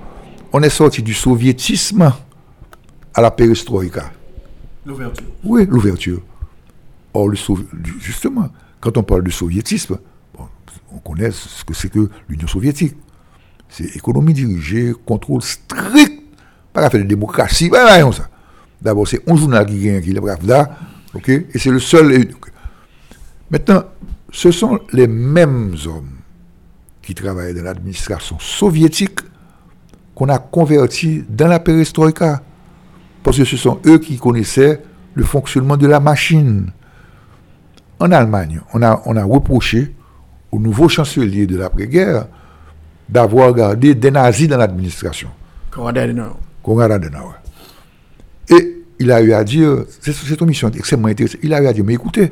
[0.53, 2.13] On est sorti du soviétisme
[3.15, 4.11] à la perestroïka.
[4.85, 5.27] L'ouverture.
[5.43, 6.21] Oui, l'ouverture.
[7.13, 9.97] Or, le Sovi- du- justement, quand on parle de soviétisme,
[10.93, 12.95] on connaît ce que c'est que l'Union soviétique.
[13.69, 16.21] C'est économie dirigée, contrôle strict,
[16.73, 17.71] pas affaire de démocratie.
[18.81, 20.77] D'abord, c'est un journal qui gagne, qui est le Pravda,
[21.13, 22.27] ok, et c'est le seul.
[23.49, 23.83] Maintenant,
[24.31, 26.09] ce sont les mêmes hommes
[27.01, 29.19] qui travaillaient dans l'administration soviétique
[30.15, 32.41] qu'on a convertis dans la perestroïka.
[33.23, 34.81] Parce que ce sont eux qui connaissaient
[35.13, 36.71] le fonctionnement de la machine.
[37.99, 39.93] En Allemagne, on a, on a reproché
[40.51, 42.25] au nouveau chancelier de l'après-guerre
[43.07, 45.29] d'avoir gardé des nazis dans l'administration.
[45.69, 46.33] Konrad Adenauer.
[46.63, 47.35] Konrad Adenauer.
[48.49, 51.67] Et il a eu à dire, c'est c'est une mission extrêmement intéressante, il a eu
[51.67, 52.31] à dire, mais écoutez,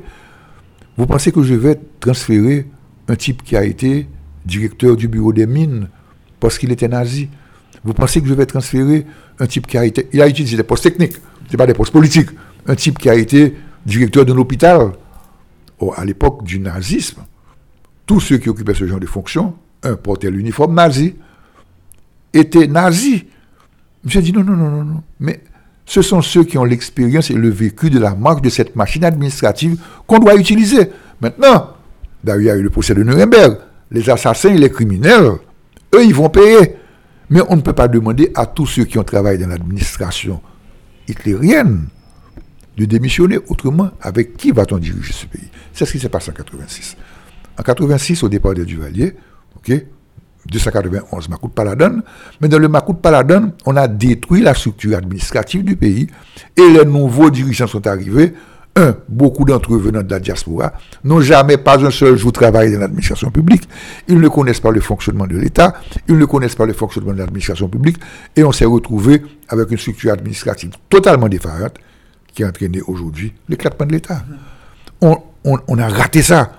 [0.97, 2.67] vous pensez que je vais transférer
[3.07, 4.07] un type qui a été
[4.45, 5.89] directeur du bureau des mines
[6.39, 7.29] parce qu'il était nazi?
[7.83, 9.05] Vous pensez que je vais transférer
[9.39, 10.07] un type qui a été...
[10.13, 11.15] Il a utilisé des postes techniques,
[11.49, 12.29] ce pas des postes politiques.
[12.67, 13.55] Un type qui a été
[13.85, 14.91] directeur d'un hôpital.
[15.79, 17.21] Or, à l'époque du nazisme,
[18.05, 21.15] tous ceux qui occupaient ce genre de fonction, un portait l'uniforme nazi,
[22.33, 23.23] étaient nazis.
[24.05, 25.03] J'ai dit non, non, non, non, non.
[25.19, 25.41] Mais
[25.85, 29.03] ce sont ceux qui ont l'expérience et le vécu de la marque de cette machine
[29.05, 30.89] administrative qu'on doit utiliser.
[31.21, 31.71] Maintenant,
[32.23, 33.57] d'ailleurs, il y a eu le procès de Nuremberg.
[33.91, 35.31] Les assassins et les criminels,
[35.95, 36.75] eux, ils vont payer.
[37.29, 40.41] Mais on ne peut pas demander à tous ceux qui ont travaillé dans l'administration
[41.07, 41.87] hitlérienne
[42.77, 43.39] de démissionner.
[43.47, 45.49] Autrement, avec qui va-t-on diriger ce pays?
[45.73, 46.97] C'est ce qui s'est passé en 86.
[47.57, 49.15] En 86, au départ des Duvalier,
[49.57, 49.85] ok,
[50.47, 52.01] 291 Makout Paladon.
[52.41, 56.07] Mais dans le Makout Paladon, on a détruit la structure administrative du pays
[56.55, 58.33] et les nouveaux dirigeants sont arrivés.
[59.07, 60.73] Beaucoup d'entre eux venant de la diaspora
[61.03, 63.67] n'ont jamais pas un seul jour travaillé dans l'administration publique.
[64.07, 65.73] Ils ne connaissent pas le fonctionnement de l'État,
[66.07, 67.97] ils ne connaissent pas le fonctionnement de l'administration publique
[68.35, 71.75] et on s'est retrouvé avec une structure administrative totalement défaillante
[72.33, 74.23] qui a entraîné aujourd'hui l'éclatement de l'État.
[75.01, 76.51] On, a raté ça.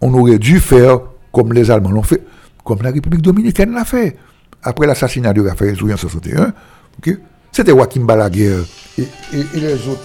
[0.00, 1.00] On aurait dû faire
[1.32, 2.22] comme les Allemands l'ont fait,
[2.64, 4.16] comme la République dominicaine l'a fait.
[4.62, 6.52] Après l'assassinat de Raphaël Zouy en 61,
[6.98, 7.18] ok,
[7.52, 8.62] c'était Joachim Balaguer
[8.98, 9.06] et
[9.54, 10.04] les autres.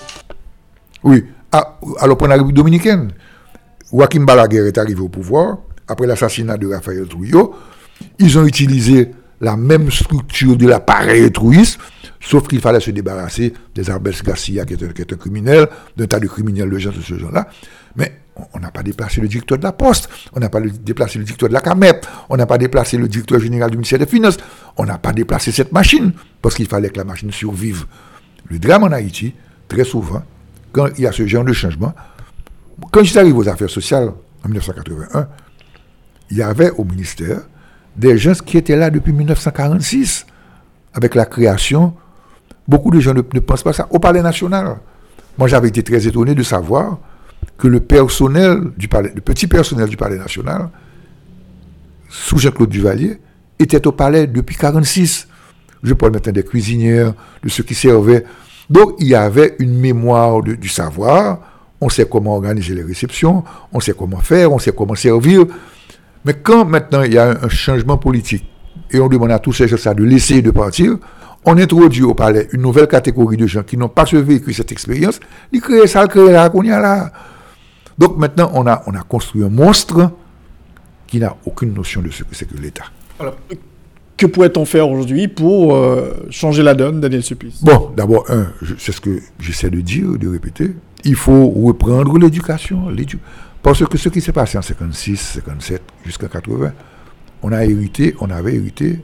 [1.04, 3.12] Oui, Ah, alors pour la République dominicaine,
[3.92, 7.54] Joachim Balaguer est arrivé au pouvoir après l'assassinat de Raphaël Trujillo.
[8.20, 11.80] Ils ont utilisé la même structure de l'appareil truiste,
[12.20, 15.68] sauf qu'il fallait se débarrasser des Arbes Garcia, qui est, un, qui est un criminel,
[15.98, 17.48] d'un tas de criminels de gens de ce genre-là.
[17.96, 18.14] Mais
[18.54, 21.50] on- n'a pas déplacé le directeur de la Poste, on n'a pas déplacé le directeur
[21.50, 24.38] de la CAMEP, on n'a pas déplacé le directeur général du ministère des Finances,
[24.78, 27.86] on n'a pas déplacé cette machine, parce qu'il fallait que la machine survive.
[28.50, 29.34] Le drame en Haïti,
[29.68, 30.24] très souvent,
[30.72, 31.94] quand il y a ce genre de changement,
[32.92, 34.12] quand j'arrive aux affaires sociales
[34.44, 35.28] en 1981,
[36.32, 37.42] il y avait au ministère
[37.96, 40.26] des gens qui étaient là depuis 1946,
[40.94, 41.94] avec la création.
[42.68, 43.88] Beaucoup de gens ne, ne pensent pas ça.
[43.90, 44.78] Au Palais national,
[45.38, 47.00] moi j'avais été très étonné de savoir
[47.58, 50.70] que le personnel du palais, le petit personnel du Palais national,
[52.10, 53.20] sous Jean-Claude Duvalier,
[53.60, 55.28] était au palais depuis 1946.
[55.84, 57.14] Je parle maintenant des cuisinières,
[57.44, 58.26] de ceux qui servaient.
[58.72, 61.40] Donc il y avait une mémoire du savoir.
[61.82, 63.44] On sait comment organiser les réceptions,
[63.74, 65.46] on sait comment faire, on sait comment servir.
[66.24, 68.46] Mais quand maintenant il y a un, changement politique
[68.90, 70.98] et on demande à tous ces gens de laisser de partir,
[71.44, 75.20] on introduit au palais une nouvelle catégorie de gens qui n'ont pas vécu, cette expérience,
[75.52, 77.12] ils créent ça, ils créent là, qu'on y a là.
[77.98, 80.12] Donc maintenant, on a, on a construit un monstre
[81.08, 82.86] qui n'a aucune notion de ce que c'est que l'État.
[83.20, 83.36] Alors,
[84.22, 87.64] que pourrait-on faire aujourd'hui pour euh, changer la donne, Daniel Supplice?
[87.64, 88.48] Bon, d'abord, un,
[88.78, 90.72] c'est ce que j'essaie de dire, de répéter.
[91.04, 92.90] Il faut reprendre l'éducation.
[92.90, 93.18] l'édu-
[93.64, 96.72] Parce que ce qui s'est passé en 56, 57, jusqu'à 80,
[97.42, 99.00] on a hérité, on avait hérité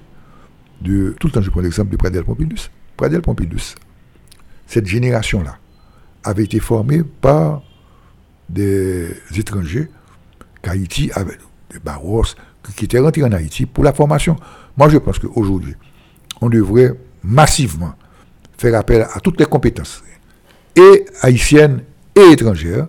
[0.82, 1.16] de.
[1.20, 2.70] Tout le temps, je prends l'exemple de Pradel Pompidus.
[2.96, 3.74] Pradel Pompidus,
[4.68, 5.58] cette génération-là,
[6.24, 7.64] avait été formée par
[8.50, 9.88] des étrangers
[10.62, 11.38] qu'Haïti avait,
[11.72, 12.24] des Barros,
[12.76, 14.36] qui étaient rentrés en Haïti pour la formation.
[14.78, 15.76] Moi, je pense qu'aujourd'hui,
[16.42, 17.94] on devrait massivement
[18.58, 20.04] faire appel à toutes les compétences,
[20.76, 21.82] et haïtiennes
[22.16, 22.88] et étrangères,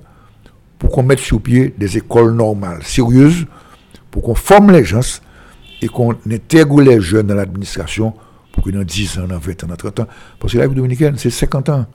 [0.79, 3.47] pour qu'on mette sur pied des écoles normales, sérieuses,
[4.11, 5.21] pour qu'on forme les gens
[5.83, 8.15] et qu'on intègre les jeunes dans l'administration
[8.53, 10.07] pour que dans 10 ans, dans 20 ans, dans 30 ans.
[10.39, 11.87] Parce que la République dominicaine, c'est 50 ans.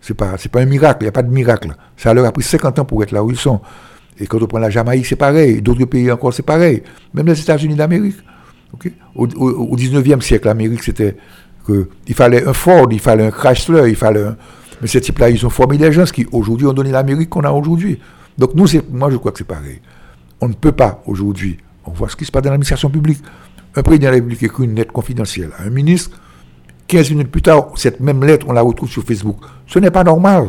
[0.00, 1.74] C'est pas, pas un miracle, il n'y a pas de miracle.
[1.96, 3.60] Ça leur a pris 50 ans pour être là où ils sont.
[4.18, 5.60] Et quand on prend la Jamaïque, c'est pareil.
[5.60, 6.82] D'autres pays encore, c'est pareil.
[7.12, 8.16] Même les États-Unis d'Amérique.
[9.14, 11.16] Au, au, au 19e siècle, l'Amérique, c'était
[11.66, 14.36] que il fallait un Ford, il fallait un Chrysler, il fallait un...
[14.80, 17.50] Mais ces types-là, ils ont formé des gens qui, aujourd'hui, ont donné l'Amérique qu'on a
[17.50, 17.98] aujourd'hui.
[18.38, 19.80] Donc, nous, moi, je crois que c'est pareil.
[20.40, 23.18] On ne peut pas, aujourd'hui, on voit ce qui se passe dans l'administration publique.
[23.76, 26.18] Un président de la République écrit une lettre confidentielle à un ministre.
[26.88, 29.36] 15 minutes plus tard, cette même lettre, on la retrouve sur Facebook.
[29.66, 30.48] Ce n'est pas normal.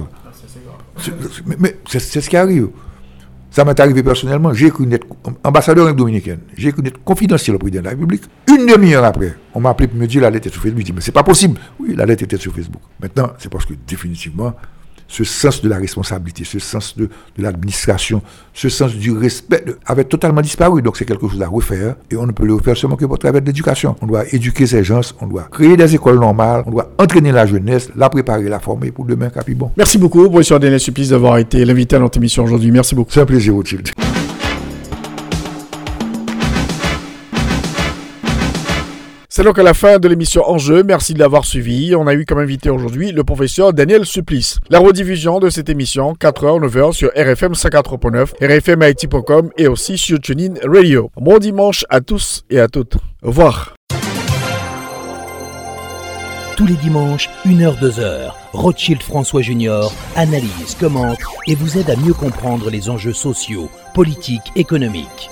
[0.97, 1.11] C'est-
[1.59, 2.69] Mais, c'est ce qui arrive.
[3.51, 4.53] Ça m'est arrivé personnellement.
[4.53, 5.05] J'ai une lettre,
[5.43, 8.23] ambassadeur dominicaine, j'ai écrit une lettre confidentielle au président de la République.
[8.47, 10.79] Une demi-heure après, on m'a appelé pour me dire la lettre est sur Facebook.
[10.79, 11.59] Je dis, mais c'est pas possible.
[11.77, 12.81] Oui, la lettre était sur Facebook.
[13.01, 14.53] Maintenant, c'est parce que définitivement,
[15.11, 17.05] ce sens de la responsabilité, ce sens de,
[17.37, 18.21] de l'administration,
[18.53, 20.81] ce sens du respect de- avait totalement disparu.
[20.81, 23.19] Donc c'est quelque chose à refaire et on ne peut le refaire seulement que par
[23.19, 23.95] travers l'éducation.
[24.01, 27.45] On doit éduquer ces gens, on doit créer des écoles normales, on doit entraîner la
[27.45, 29.69] jeunesse, la préparer, la former pour demain capibon.
[29.75, 32.71] Merci beaucoup, professeur Daniel Supplice, d'avoir été l'invité à notre émission aujourd'hui.
[32.71, 33.11] Merci beaucoup.
[33.11, 33.89] C'est un plaisir, Rothschild.
[39.41, 40.83] C'est donc à la fin de l'émission Enjeu.
[40.83, 41.95] Merci de l'avoir suivi.
[41.95, 44.59] On a eu comme invité aujourd'hui le professeur Daniel Supplice.
[44.69, 50.53] La rediffusion de cette émission, 4h, 9h sur RFM 54.9, RFMIT.com et aussi sur TuneIn
[50.63, 51.09] Radio.
[51.19, 52.97] Bon dimanche à tous et à toutes.
[53.23, 53.73] Au revoir.
[56.55, 61.17] Tous les dimanches, 1h, 2h, Rothschild François Junior analyse, commente
[61.47, 65.31] et vous aide à mieux comprendre les enjeux sociaux, politiques, économiques.